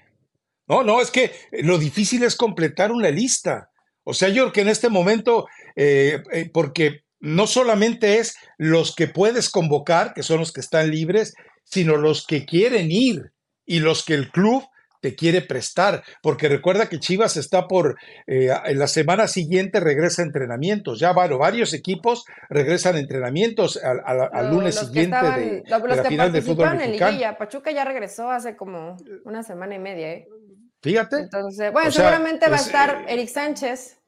[0.66, 3.70] No, no, es que lo difícil es completar una lista.
[4.04, 8.94] O sea, yo creo que en este momento, eh, eh, porque no solamente es los
[8.94, 11.34] que puedes convocar, que son los que están libres,
[11.70, 13.32] sino los que quieren ir
[13.66, 14.64] y los que el club
[15.00, 16.02] te quiere prestar.
[16.22, 17.96] Porque recuerda que Chivas está por,
[18.26, 20.98] eh, en la semana siguiente regresa a entrenamientos.
[20.98, 25.62] Ya bueno, varios equipos regresan a entrenamientos al, al- al lunes los siguiente estaban- de,
[25.68, 27.10] lo- de los la que final del fútbol mexicano.
[27.12, 27.38] Liguilla.
[27.38, 30.28] Pachuca ya regresó hace como una semana y media, ¿eh?
[30.82, 31.16] Fíjate.
[31.18, 34.00] Entonces, bueno, O sea, seguramente va a es, estar eh, Eric Sánchez.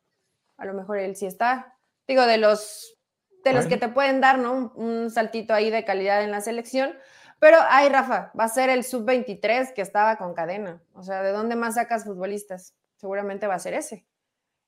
[0.56, 1.74] A lo mejor él sí está.
[2.08, 2.96] Digo, de los
[3.44, 3.68] de los Bueno.
[3.70, 4.52] que te pueden dar, ¿no?
[4.52, 6.94] Un, un saltito ahí de calidad en la selección.
[7.40, 10.80] Pero, ay, Rafa, va a ser el sub-23 que estaba con cadena.
[10.92, 12.74] O sea, ¿de dónde más sacas futbolistas?
[12.96, 14.06] Seguramente va a ser ese.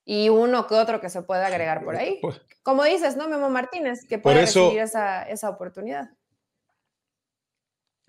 [0.04, 2.18] Y uno que otro que se pueda agregar por ahí.
[2.22, 3.28] Pues, Como dices, ¿no?
[3.28, 6.10] Memo Martínez, que Por puede eso- recibir esa, esa oportunidad.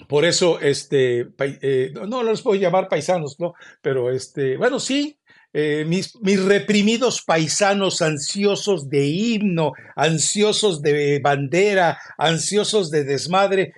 [0.08, 3.54] Por eso, este, eh, no, no los puedo llamar paisanos, ¿no?
[3.82, 5.20] Pero, este, bueno, sí,
[5.54, 13.74] eh, mis, mis reprimidos paisanos ansiosos de himno, ansiosos de bandera, ansiosos de desmadre,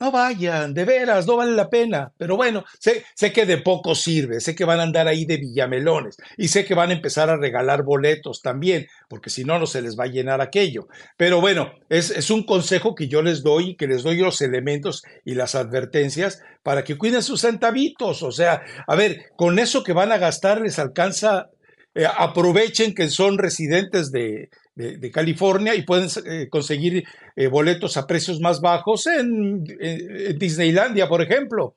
[0.00, 2.12] no vayan, de veras, no vale la pena.
[2.16, 5.36] Pero bueno, sé, sé que de poco sirve, sé que van a andar ahí de
[5.36, 9.66] villamelones y sé que van a empezar a regalar boletos también, porque si no, no
[9.66, 10.88] se les va a llenar aquello.
[11.16, 15.02] Pero bueno, es, es un consejo que yo les doy que les doy los elementos
[15.24, 18.22] y las advertencias para que cuiden sus centavitos.
[18.22, 21.50] O sea, a ver, con eso que van a gastar les alcanza,
[21.94, 27.02] eh, aprovechen que son residentes de, de- de California y pueden eh, conseguir
[27.34, 31.74] eh, boletos a precios más bajos en, en- en Disneylandia, por ejemplo.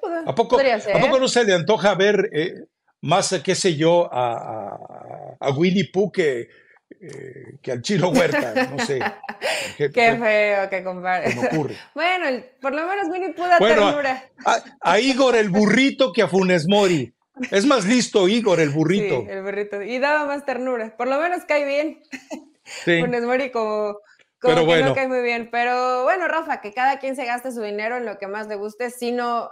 [0.00, 2.54] Pod- ¿A poco, ¿A poco no se le antoja ver eh,
[3.02, 6.48] más, eh, qué sé yo, a, a- a Winnie Pooh que,
[7.00, 8.54] eh, que al Chino Huerta?
[8.70, 9.00] No sé.
[9.76, 11.76] ¿Qué, feo que ocurre?
[11.94, 14.24] Bueno, el- por lo menos Winnie Pooh da Bueno, ternura.
[14.46, 17.12] A, a Igor el burrito que a Funes Mori.
[17.50, 19.22] Es más listo Igor el burrito.
[19.22, 19.82] Sí, el burrito.
[19.82, 20.96] Y daba más ternura.
[20.96, 22.02] Por lo menos cae bien.
[22.84, 23.00] Sí.
[23.00, 24.00] Funes Mori como, como
[24.54, 24.86] Pero que bueno.
[24.88, 25.48] no cae muy bien.
[25.50, 28.56] Pero bueno, Rafa, que cada quien se gaste su dinero en lo que más le
[28.56, 29.50] guste, sino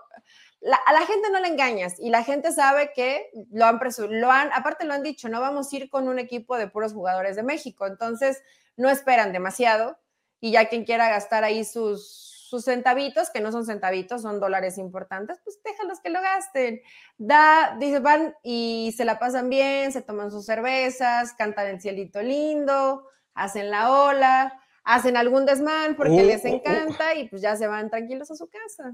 [0.60, 3.80] la- a la gente no le engañas y la gente sabe que lo han
[4.10, 6.92] lo han, aparte lo han dicho, no vamos a ir con un equipo de puros
[6.92, 8.42] jugadores de México, entonces
[8.76, 9.98] no esperan demasiado
[10.38, 14.78] y ya quien quiera gastar ahí sus sus centavitos, que no son centavitos, son dólares
[14.78, 16.80] importantes, pues déjalos que lo gasten.
[17.18, 22.22] Da, dice, van y se la pasan bien, se toman sus cervezas, cantan el cielito
[22.22, 26.54] lindo, hacen la ola, hacen algún desmán porque Uh, les uh, uh.
[26.54, 28.92] encanta y pues ya se van tranquilos a su casa.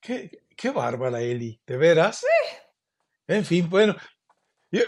[0.00, 2.24] Qué, qué bárbara, Eli, ¿de veras?
[3.26, 3.96] En fin, bueno,
[4.70, 4.82] yo-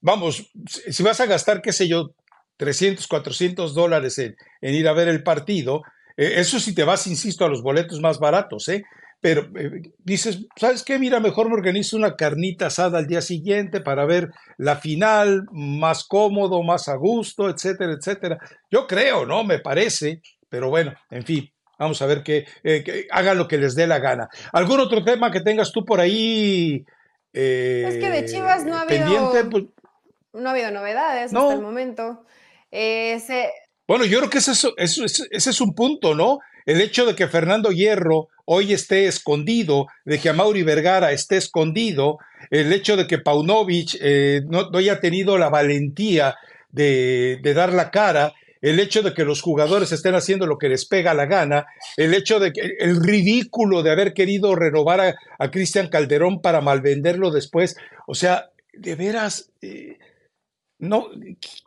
[0.00, 2.10] vamos, si si vas a gastar, qué sé yo,
[2.56, 5.82] 300, 400 dólares en, en ir a ver el partido,
[6.18, 8.84] eh, eso sí te vas, insisto, a los boletos más baratos, ¿eh?
[9.20, 10.98] pero eh, dices, ¿sabes qué?
[10.98, 16.04] Mira, mejor me organizo una carnita asada al día siguiente para ver la final, más
[16.04, 18.38] cómodo, más a gusto, etcétera, etcétera.
[18.70, 19.42] Yo creo, ¿no?
[19.44, 21.50] Me parece, pero bueno, en fin.
[21.78, 24.28] Vamos a ver que, eh, hagan lo que les dé la gana.
[24.52, 26.84] ¿Algún otro tema que tengas tú por ahí?
[27.32, 29.64] es que de Chivas no ha habido, pues
[30.32, 32.24] no ha habido novedades hasta el momento.
[33.88, 34.52] Bueno, yo creo que ese
[35.50, 36.40] es un punto, ¿no?
[36.66, 42.18] El hecho de que Fernando Hierro hoy esté escondido, de que Mauri Vergara esté escondido,
[42.50, 46.36] el hecho de que Paunovic eh, no, haya tenido la valentía
[46.70, 50.84] de, dar la cara, el hecho de que los jugadores estén haciendo lo que les
[50.84, 51.64] pega la gana,
[51.96, 57.30] el hecho de que el ridículo de haber querido renovar a, Cristian Calderón para malvenderlo
[57.30, 59.96] después, o sea, de veras, eh,
[60.78, 61.08] no,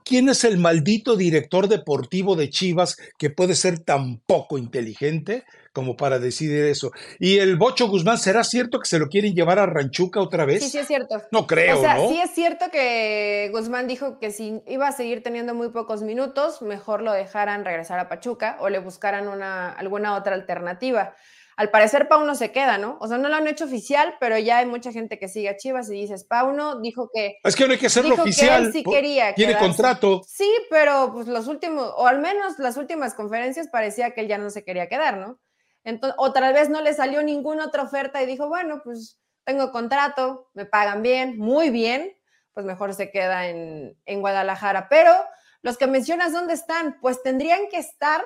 [0.05, 5.43] ¿quién es el maldito director deportivo de Chivas que puede ser tan poco inteligente
[5.74, 6.91] como para decidir eso?
[7.20, 10.64] Y el Bocho Guzmán, ¿será cierto que se lo quieren llevar a Ranchuca otra vez?
[10.64, 11.22] Sí, sí es cierto.
[11.32, 15.24] No creo, o sea, Sí es cierto que Guzmán dijo que si iba a seguir
[15.24, 20.16] teniendo muy pocos minutos, mejor lo dejaran regresar a Pachuca o le buscaran una, alguna
[20.16, 21.16] otra alternativa
[21.58, 22.97] al parecer Pauno se queda, ¿no?
[23.02, 25.58] O sea, no lo han hecho oficial, pero ya hay mucha gente que sigue a
[25.58, 27.38] Chivas y dices, Pauno dijo que...
[27.43, 28.62] Es que no hay que hacerlo oficial.
[28.62, 29.36] Que él sí quería.
[29.36, 30.22] Tiene contrato.
[30.28, 34.38] Sí, pero pues los últimos, o al menos las últimas conferencias parecía que él ya
[34.38, 35.39] no se quería quedar, ¿no?
[35.84, 40.49] Entonces, otra vez no le salió ninguna otra oferta y dijo, bueno, pues tengo contrato,
[40.54, 42.16] me pagan bien, muy bien,
[42.54, 44.88] pues mejor se queda en, en Guadalajara.
[44.89, 45.14] Pero
[45.62, 46.99] los que mencionas, ¿dónde están?
[47.02, 48.24] Pues tendrían que estar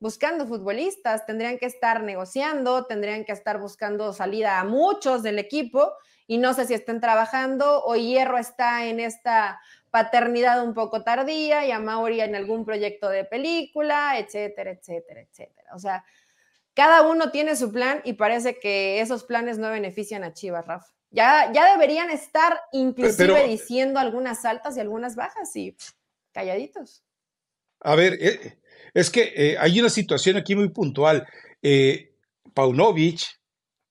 [0.00, 5.92] buscando futbolistas, tendrían que estar negociando, tendrían que estar buscando salida a muchos del equipo
[6.26, 11.66] y no sé si estén trabajando o Hierro está en esta paternidad un poco tardía
[11.66, 15.70] y a Mauri en algún proyecto de película, etcétera, etcétera, etcétera.
[15.74, 16.04] O sea,
[16.74, 20.92] cada uno tiene su plan y parece que esos planes no benefician a Chivas, Rafa.
[21.10, 25.74] Ya, ya deberían estar inclusive diciendo algunas altas y algunas bajas y
[26.32, 27.02] calladitos.
[27.80, 28.58] A ver, eh,
[28.94, 31.26] es que eh, hay una situación aquí muy puntual.
[31.62, 32.12] Eh,
[32.54, 33.20] Paunovic,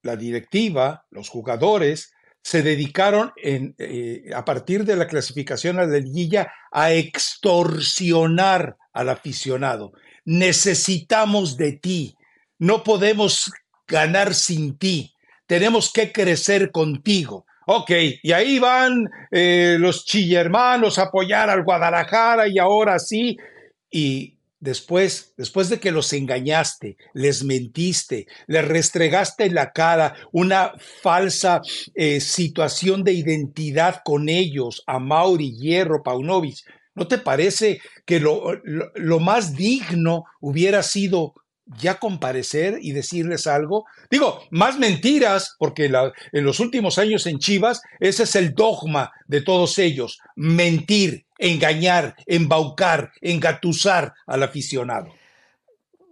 [0.04, 6.52] la directiva, los jugadores, se dedicaron eh, a partir de la clasificación a la liguilla
[6.72, 9.92] a extorsionar al aficionado.
[10.24, 12.16] Necesitamos de ti,
[12.58, 13.52] no podemos
[13.86, 15.14] ganar sin ti,
[15.46, 17.46] tenemos que crecer contigo.
[17.70, 17.92] Ok,
[18.24, 23.36] y ahí van los chillermanos a apoyar al Guadalajara y ahora sí,
[23.92, 30.74] y Después, después de que los engañaste, les mentiste, les restregaste en la cara una
[31.02, 31.62] falsa
[31.94, 36.58] eh, situación de identidad con ellos, a Mauri, Hierro, Paunovic,
[36.96, 41.36] ¿no te parece que lo, lo más digno hubiera sido
[41.78, 43.86] ya comparecer y decirles algo.
[44.10, 49.42] Digo, más mentiras, porque en los últimos años en Chivas ese es el dogma de
[49.42, 55.14] todos ellos, mentir, engañar, embaucar, engatusar al aficionado.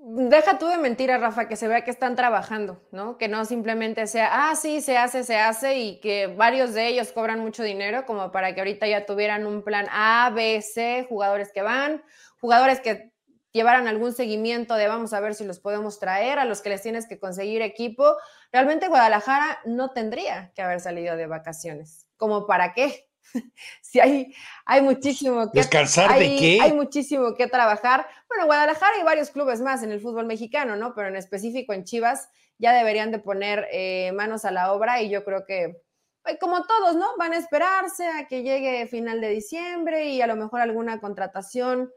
[0.08, 3.18] Deja tú de mentiras, Rafa, que se vea que están trabajando, ¿no?
[3.18, 7.12] Que no simplemente sea, ah, sí, se hace, se hace, y que varios de ellos
[7.12, 11.52] cobran mucho dinero, como para que ahorita ya tuvieran un plan A, B, C, jugadores
[11.52, 12.04] que van,
[12.40, 13.15] jugadores que
[13.56, 16.82] llevaran algún seguimiento de vamos a ver si los podemos traer, a los que les
[16.82, 18.18] tienes que conseguir equipo.
[18.52, 22.06] Realmente Guadalajara no tendría que haber salido de vacaciones.
[22.18, 23.08] ¿Como para qué?
[23.82, 24.36] si hay,
[24.66, 25.60] hay muchísimo que...
[25.60, 26.60] ¿Descansar de qué?
[26.62, 28.06] Hay muchísimo que trabajar.
[28.28, 30.94] Bueno, Guadalajara y varios clubes más en el fútbol mexicano, ¿no?
[30.94, 32.28] Pero en específico en Chivas
[32.58, 35.82] ya deberían de poner eh, manos a la obra y yo creo que
[36.26, 37.08] eh, como todos, ¿no?
[37.18, 41.90] Van a esperarse a que llegue final de diciembre y a lo mejor alguna contratación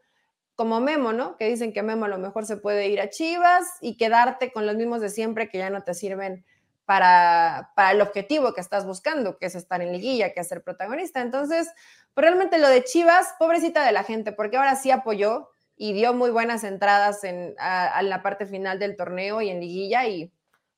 [0.59, 1.37] como Memo, ¿no?
[1.37, 4.67] Que dicen que Memo a lo mejor se puede ir a Chivas y quedarte con
[4.67, 6.45] los mismos de siempre que ya no te sirven
[6.85, 10.65] para, para el objetivo que estás buscando, que es estar en liguilla, que es ser
[10.65, 11.21] protagonista.
[11.21, 11.69] Entonces,
[12.13, 16.13] pues realmente lo de Chivas, pobrecita de la gente, porque ahora sí apoyó y dio
[16.13, 20.33] muy buenas entradas en a, la parte final del torneo y en liguilla y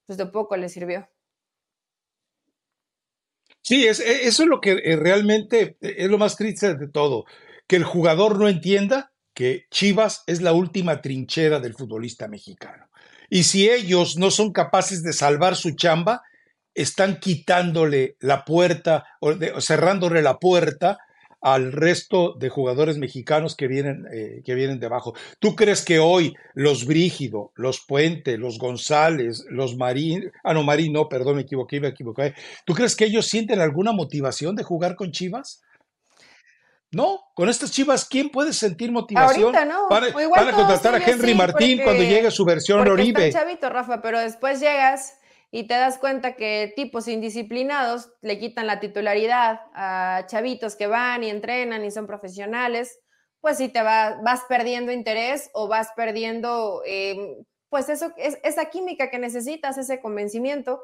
[0.05, 1.09] pues de poco le sirvió.
[3.63, 7.25] Sí, es, e, eso es lo que eh, realmente es lo más triste de todo,
[7.67, 9.10] que el jugador no entienda
[9.41, 12.91] que Chivas es la última trinchera del futbolista mexicano.
[13.31, 16.21] Y si ellos no son capaces de salvar su chamba,
[16.75, 19.33] están quitándole la puerta o,
[19.63, 20.99] cerrándole la puerta
[21.41, 25.15] al resto de jugadores mexicanos que vienen, eh, que vienen debajo.
[25.39, 30.93] ¿Tú crees que hoy los Brígido, los Puente, los González, los Marín, ah, no, Marín,
[30.93, 32.35] no, perdón, me equivoqué, me equivoqué.
[32.67, 35.63] ¿Tú crees que ellos sienten alguna motivación de jugar con Chivas?
[36.93, 39.55] No, con estas chivas, ¿quién puede sentir motivación?
[39.55, 39.89] Ahorita no.
[39.89, 43.29] Van, a contratar a Henry Martín cuando llegue su versión Oribe.
[43.29, 45.15] Está chavito, Rafa, pero después llegas
[45.53, 51.25] y te das cuenta que tipos indisciplinados le quitan la titularidad a chavitos que van
[51.25, 52.99] y entrenan y son profesionales,
[53.41, 57.37] pues sí te vas perdiendo interés o vas perdiendo, eh,
[57.69, 60.81] pues eso, es, esa química que necesitas, ese convencimiento.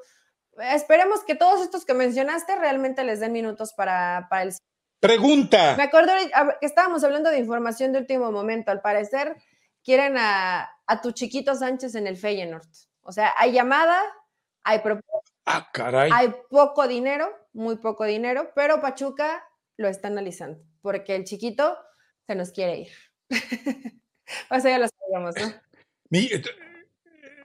[0.59, 4.52] Esperemos que todos estos que mencionaste realmente les den minutos para, para el...
[5.01, 5.76] Pregunta.
[5.76, 6.12] Me acuerdo
[6.61, 8.70] que estábamos hablando de información de último momento.
[8.70, 9.36] Al parecer
[9.84, 12.66] quieren a, a tu chiquito Sánchez en el Feyenoord.
[13.03, 14.03] O sea, hay llamada,
[14.64, 15.32] hay propuesta.
[15.44, 16.11] Ah, caray.
[16.12, 19.44] Hay poco dinero, muy poco dinero, pero Pachuca
[19.76, 21.76] lo está analizando, porque el chiquito
[22.26, 22.88] se nos quiere ir.
[24.51, 25.55] o sea, ya lo sabíamos, ¿no?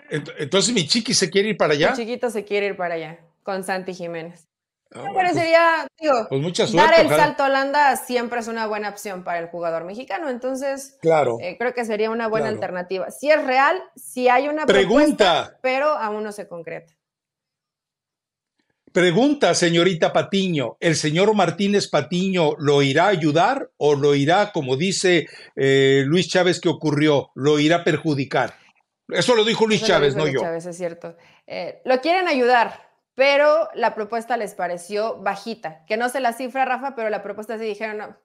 [0.10, 1.92] entonces mi chiqui se quiere ir para allá.
[1.92, 4.48] Mi chiquito se quiere ir para allá, con Santi Jiménez.
[4.94, 9.24] Ah, me parecería, digo, pues dar el salto a Holanda siempre es una buena opción
[9.24, 11.38] para el jugador mexicano, entonces claro.
[11.40, 13.10] Eh, creo que sería una buena alternativa.
[13.10, 16.94] Si es real, si hay una pregunta, pero aún no se concreta.
[18.92, 24.76] Pregunta, señorita Patiño, ¿el señor Martínez Patiño lo irá a ayudar o lo irá, como
[24.76, 28.56] dice eh, Luis Chávez que ocurrió, lo irá a perjudicar?
[29.08, 30.42] Eso lo dijo Luis Chávez, no yo.
[30.42, 31.16] Chávez, es cierto.
[31.48, 32.91] Eh, lo quieren ayudar,
[33.22, 35.86] pero la propuesta les pareció bajita.
[35.86, 38.18] Que no sé la cifra, Rafa, pero la propuesta sí dijeron, no,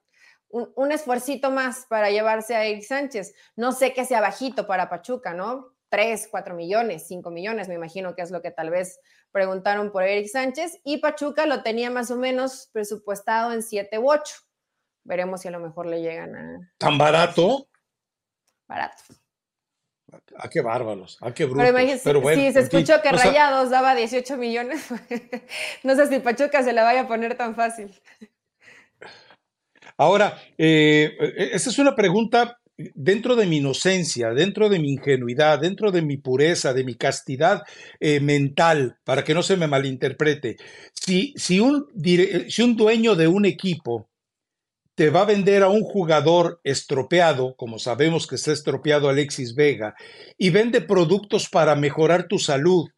[0.49, 3.35] un, un esfuercito más para llevarse a Eric Sánchez.
[3.55, 5.75] No sé que sea bajito para Pachuca, ¿no?
[5.89, 8.99] 3, 4 millones, 5 millones, me imagino que es lo que tal vez
[9.31, 14.09] preguntaron por Eric Sánchez, y Pachuca lo tenía más o menos presupuestado en 7 u
[14.09, 14.35] 8.
[15.03, 16.73] Veremos si a lo mejor le llegan a...
[16.79, 17.67] ¿Tan barato?
[18.67, 19.03] Barato.
[20.37, 21.65] Ah, qué bárbaros, ah, qué brutos.
[22.03, 24.85] Pero, bueno, sí, se escuchó que Rayados daba 18 millones.
[25.83, 27.91] no sé si Pachuca se la vaya a poner tan fácil.
[29.97, 35.59] Ahora, eh, e, esa es una pregunta dentro de mi inocencia, dentro de mi ingenuidad,
[35.59, 37.63] dentro de mi pureza, de mi castidad
[37.99, 40.57] eh, mental, para que no se me malinterprete,
[40.93, 41.87] si, si, un,
[42.47, 44.09] si un dueño de un equipo
[44.97, 49.93] te va a vender a un jugador estropeado, como sabemos que está estropeado Alexis Vega,
[50.39, 52.89] y vende productos para mejorar tu salud,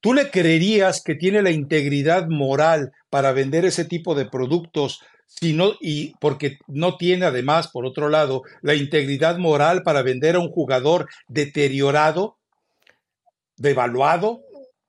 [0.00, 5.74] ¿tú le creerías que tiene la integridad moral para vender ese tipo de productos sino,
[5.80, 10.50] y porque no tiene además, por otro lado, la integridad moral para vender a un
[10.50, 12.36] jugador deteriorado,
[13.56, 14.42] devaluado,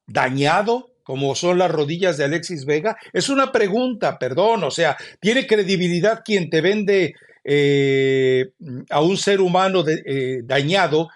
[0.08, 2.98] dañado, como son las rodillas de Alexis Vega?
[3.12, 8.52] Es una pregunta, perdón, o sea, ¿tiene credibilidad quien te vende eh,
[8.90, 11.10] a un ser humano eh, dañado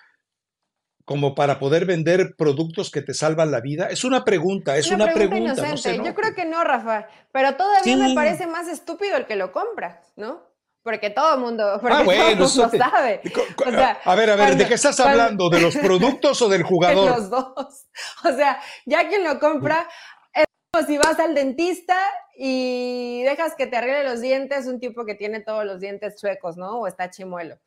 [1.06, 3.88] como para poder vender productos que te salvan la vida?
[3.88, 5.38] Es una pregunta, es una, pregunta.
[5.64, 6.06] inocente.
[6.06, 10.02] Yo creo que no, Rafa, pero todavía me parece más estúpido el que lo compra,
[10.16, 10.47] ¿no?
[10.88, 13.20] Porque todo el mundo, porque ah, bueno, todo mundo sabe.
[14.06, 15.50] a ver, a ver, ¿de qué estás hablando?
[15.50, 17.10] ¿De los productos o del jugador?
[17.10, 17.88] De los dos.
[18.24, 19.86] O sea, ya quien lo compra,
[20.34, 21.98] es como si vas al dentista
[22.38, 26.56] y dejas que te arregle los dientes un tipo que tiene todos los dientes chuecos,
[26.56, 26.80] ¿no?
[26.80, 27.60] O está chimuelo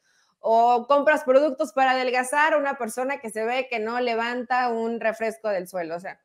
[0.42, 4.98] o compras productos para adelgazar a una persona que se ve que no levanta un
[4.98, 5.96] refresco del suelo.
[5.96, 6.18] O sea,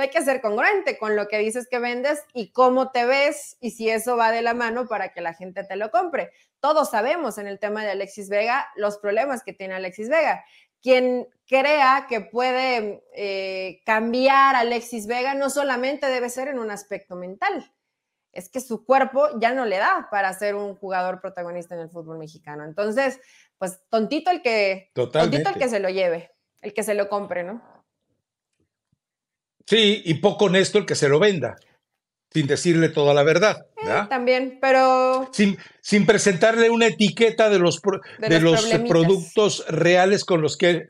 [0.00, 3.72] hay que ser congruente con lo que dices que vendes y cómo te ves y
[3.72, 6.32] si eso va de la mano para que la gente te lo compre.
[6.60, 10.44] Todos sabemos en el tema de Alexis Vega los problemas que tiene Alexis Vega.
[10.82, 16.70] Quien crea que puede eh, cambiar a Alexis Vega no solamente debe ser en un
[16.70, 17.72] aspecto mental,
[18.32, 21.90] es que su cuerpo ya no le da para ser un jugador protagonista en el
[21.90, 22.64] fútbol mexicano.
[22.64, 23.20] Entonces,
[23.58, 26.30] pues tontito el que, tontito el que se lo lleve,
[26.62, 27.79] el que se lo compre, ¿no?
[29.66, 31.56] Sí, y poco honesto el que se lo venda,
[32.32, 33.66] sin decirle toda la verdad.
[33.76, 35.28] Eh, también, pero...
[35.32, 37.80] Sin, sin, presentarle una etiqueta de los,
[38.18, 40.86] de, los, productos reales con los que...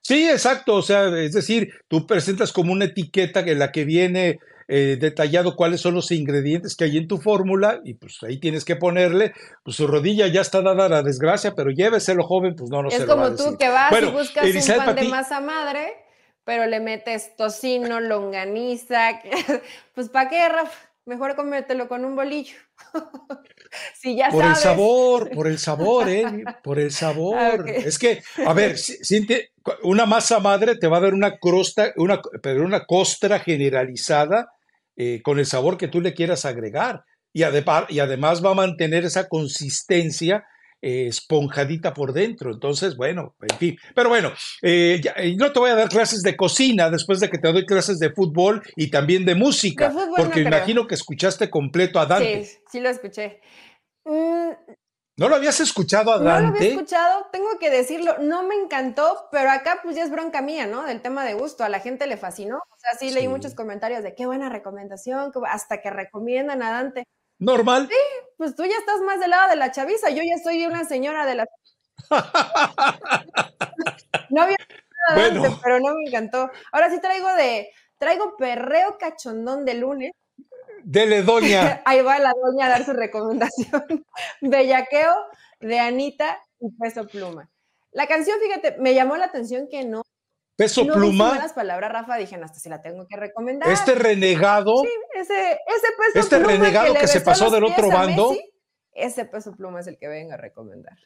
[0.00, 4.40] Sí, exacto, o sea, es decir, tú presentas como una etiqueta en la que viene
[4.68, 8.64] eh, detallado cuáles son los ingredientes que hay en tu fórmula y pues ahí tienes
[8.64, 12.70] que ponerle, pues su rodilla ya está dada a la desgracia, pero lléveselo joven, pues
[12.70, 13.46] no, no es se lo va a decir.
[13.50, 15.94] tú que vas y buscas un pan de masa madre,
[16.44, 19.20] pero le metes tocino, longaniza,
[19.94, 20.92] pues ¿para qué, Rafa?
[21.04, 22.54] Mejor comértelo con un bolillo.
[24.00, 26.24] si ya por el sabor, por el sabor, ¿eh?
[26.62, 27.68] Por el sabor.
[27.68, 29.50] Es que, a ver, siente,
[29.82, 34.52] una masa madre te va a dar una crosta, una, pero una costra generalizada
[34.94, 37.04] eh, con el sabor que tú le quieras agregar.
[37.32, 40.44] Y, y además va a mantener esa consistencia
[40.82, 42.52] eh, esponjadita por dentro.
[42.52, 43.78] Entonces, bueno, en fin.
[43.94, 45.00] Pero bueno, eh,
[45.38, 48.10] no te voy a dar clases de cocina después de que te doy clases de
[48.10, 52.44] fútbol y también de música, porque imagino que escuchaste completo a Dante.
[52.44, 53.40] Sí, sí lo escuché.
[54.04, 54.50] Mm,
[55.18, 56.42] ¿No lo habías escuchado a Dante?
[56.42, 60.10] No lo había escuchado, tengo que decirlo, no me encantó, pero acá pues ya es
[60.10, 60.84] bronca mía, ¿no?
[60.84, 62.56] Del tema de gusto, a la gente le fascinó.
[62.56, 67.04] O sea, sí, leí muchos comentarios de qué buena recomendación, hasta que recomiendan a Dante.
[67.38, 67.88] Normal.
[67.88, 70.84] Sí, pues tú ya estás más del lado de la chaviza, yo ya soy una
[70.84, 71.46] señora de la...
[74.30, 74.56] no había
[75.08, 76.50] nada Dante, pero no me encantó.
[76.72, 80.12] Ahora sí traigo de, traigo perreo cachondón de lunes
[80.84, 81.82] Dele, doña.
[81.84, 84.04] Ahí va la doña a dar su recomendación.
[84.40, 85.14] Bellaqueo
[85.60, 87.48] de Anita y Peso Pluma.
[87.92, 90.02] La canción, fíjate, me llamó la atención que no.
[90.62, 91.36] Peso Pluma.
[91.36, 93.68] las palabras, Rafa, dije, hasta si la tengo que recomendar.
[93.68, 94.82] Este renegado.
[94.82, 96.52] Sí, ese, ese Peso este Pluma.
[96.52, 98.32] Este renegado que, se pasó del otro bando.
[98.92, 100.96] ese Peso Pluma es el que vengo a recomendar.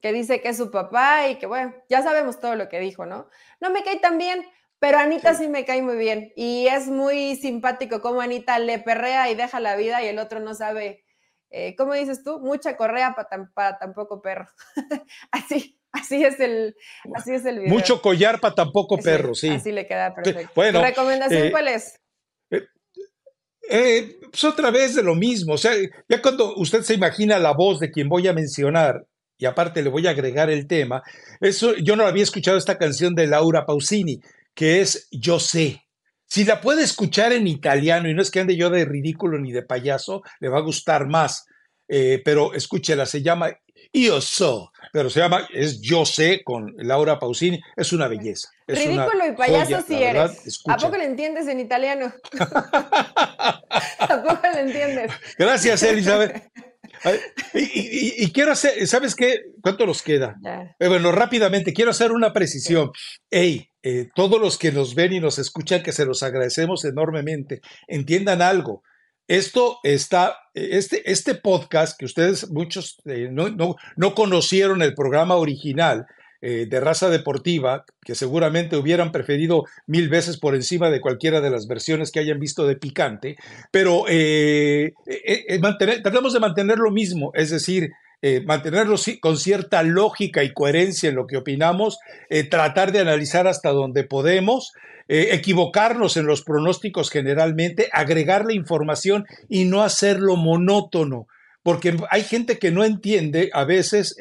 [0.00, 3.04] Que dice que es su papá y que, bueno, ya sabemos todo lo que dijo,
[3.04, 3.28] ¿no?
[3.60, 4.46] No me cae tan bien,
[4.78, 5.48] pero Anita sí.
[5.48, 9.76] me cae muy bien y es muy simpático como Anita le perrea y deja la
[9.76, 11.04] vida y el otro no sabe,
[11.50, 12.40] eh, ¿cómo dices tú?
[12.40, 14.46] Mucha correa para tan, tan poco perro.
[15.30, 16.74] así, así es el,
[17.14, 17.72] así es el video.
[17.72, 19.48] Mucho collar para tan poco perro, sí.
[19.48, 20.52] Así le queda perfecto.
[20.54, 22.00] Bueno, ¿Tu recomendación eh, cuál es?
[23.68, 25.72] Eh, pues otra vez de lo mismo, o sea,
[26.08, 29.06] ya cuando usted se imagina la voz de quien voy a mencionar,
[29.38, 31.02] y aparte le voy a agregar el tema,
[31.40, 34.20] eso yo no había escuchado esta canción de Laura Pausini,
[34.54, 35.82] que es Yo sé.
[36.28, 39.52] Si la puede escuchar en italiano y no es que ande yo de ridículo ni
[39.52, 41.46] de payaso, le va a gustar más.
[41.88, 43.52] Eh, pero escúchela, se llama
[43.92, 48.48] Io so, pero se llama es Yo sé con Laura Pausini, es una belleza.
[48.66, 50.62] ridículo y payaso si eres.
[50.66, 52.12] ¿A poco le entiendes en italiano?
[53.98, 55.12] ¿A poco le entiendes?
[55.38, 56.42] Gracias, Elizabeth.
[57.54, 59.42] Y, quiero hacer, ¿sabes qué?
[59.60, 60.36] ¿Cuánto nos queda?
[60.78, 62.90] Eh, bueno, rápidamente, quiero hacer una precisión.
[63.30, 67.60] Hey, eh, todos los que nos ven y nos escuchan, que se los agradecemos enormemente,
[67.86, 68.82] entiendan algo.
[69.28, 75.36] Esto está, este, este podcast que ustedes muchos eh, no, no, no, conocieron el programa
[75.36, 76.06] original
[76.42, 81.66] de raza deportiva, que seguramente hubieran preferido mil veces por encima de cualquiera de las
[81.66, 83.36] versiones que hayan visto de picante,
[83.72, 84.04] pero
[86.04, 87.90] tratamos de mantener lo mismo, es decir,
[88.22, 91.98] eh, mantenerlo con cierta lógica y coherencia en lo que opinamos,
[92.30, 94.72] eh, tratar de analizar hasta donde podemos,
[95.06, 101.26] eh, equivocarnos en los pronósticos generalmente, agregar la información y no hacerlo monótono.
[101.62, 104.16] Porque hay gente que no entiende, a veces,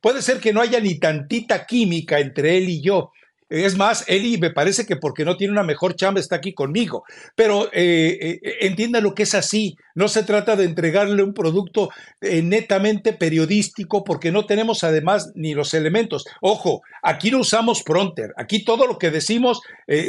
[0.00, 3.12] puede ser que no haya ni tantita química entre él y yo,
[3.48, 7.04] es más, Eli me parece que porque no tiene una mejor chamba está aquí conmigo.
[7.34, 9.76] Pero eh, eh, entienda lo que es así.
[9.94, 11.90] No se trata de entregarle un producto
[12.20, 16.26] eh, netamente periodístico porque no tenemos además ni los elementos.
[16.40, 18.32] Ojo, aquí no usamos pronter.
[18.36, 19.60] Aquí todo lo que decimos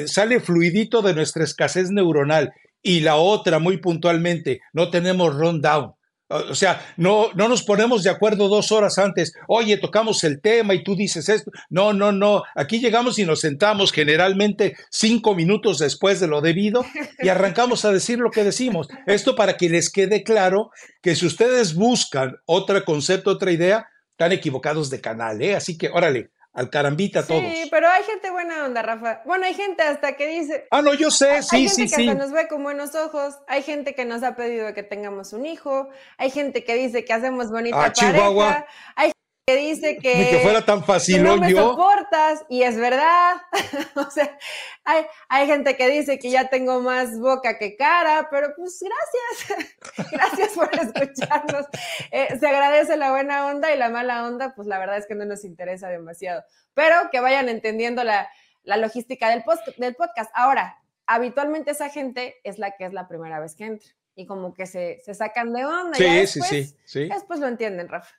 [0.06, 2.54] sale fluidito de nuestra escasez neuronal.
[2.82, 5.94] Y la otra, muy puntualmente, no tenemos rundown.
[6.30, 9.34] O sea, no, no nos ponemos de acuerdo dos horas antes.
[9.48, 11.52] Oye, tocamos el tema y tú dices esto.
[11.70, 12.44] No, no, no.
[12.56, 16.86] Aquí llegamos y nos sentamos generalmente cinco minutos después de lo debido
[17.20, 18.88] y arrancamos a decir lo que decimos.
[19.08, 20.70] Esto para que les quede claro
[21.02, 25.56] que si ustedes buscan otro concepto, otra idea, están equivocados de canal, ¿eh?
[25.56, 27.42] Así que, órale, al carambita todos.
[27.42, 29.22] Sí, pero hay gente buena onda, Rafa.
[29.26, 30.68] Bueno, hay gente hasta que dice.
[30.72, 33.36] Ah, no, yo sé, sí, hay sí, gente que Hasta nos ve con buenos ojos.
[33.48, 35.90] Hay gente que nos ha pedido que tengamos un hijo.
[36.18, 38.12] Hay gente que dice que hacemos bonita ah, pareja.
[38.14, 38.66] Chihuahua.
[38.96, 39.12] Hay
[39.50, 43.38] que dice que, que fuera tan fácil no me soportas y es verdad.
[43.96, 44.38] o sea,
[44.84, 50.12] hay, hay, gente que dice que ya tengo más boca que cara, pero pues gracias.
[50.12, 51.66] gracias por escucharnos.
[52.12, 55.16] Eh, se agradece la buena onda y la mala onda, pues la verdad es que
[55.16, 56.44] no nos interesa demasiado.
[56.76, 58.30] Pero que vayan entendiendo la,
[58.64, 60.30] la logística del, post, del podcast.
[60.36, 60.78] Ahora,
[61.08, 64.68] habitualmente esa gente es la que es la primera vez que entra y como que
[64.68, 65.98] se, se sacan de onda.
[65.98, 67.10] Sí, y después, sí, sí, sí.
[67.10, 68.14] Después lo entienden, Rafa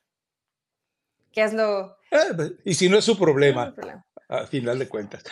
[1.33, 1.97] que es lo...
[2.11, 3.75] Eh, y si no es su problema,
[4.29, 5.23] a final de cuentas.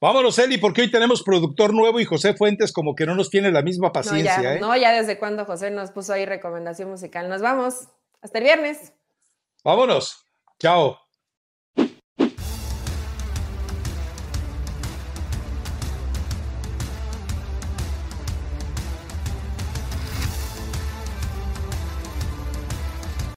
[0.00, 3.50] Vámonos, Eli, porque hoy tenemos productor nuevo y José Fuentes como que no nos tiene
[3.50, 4.36] la misma paciencia.
[4.36, 4.60] No, ya, ¿eh?
[4.60, 7.28] no, ya desde cuando José nos puso ahí recomendación musical.
[7.28, 7.88] Nos vamos.
[8.20, 8.92] Hasta el viernes.
[9.64, 10.24] Vámonos.
[10.58, 11.05] Chao.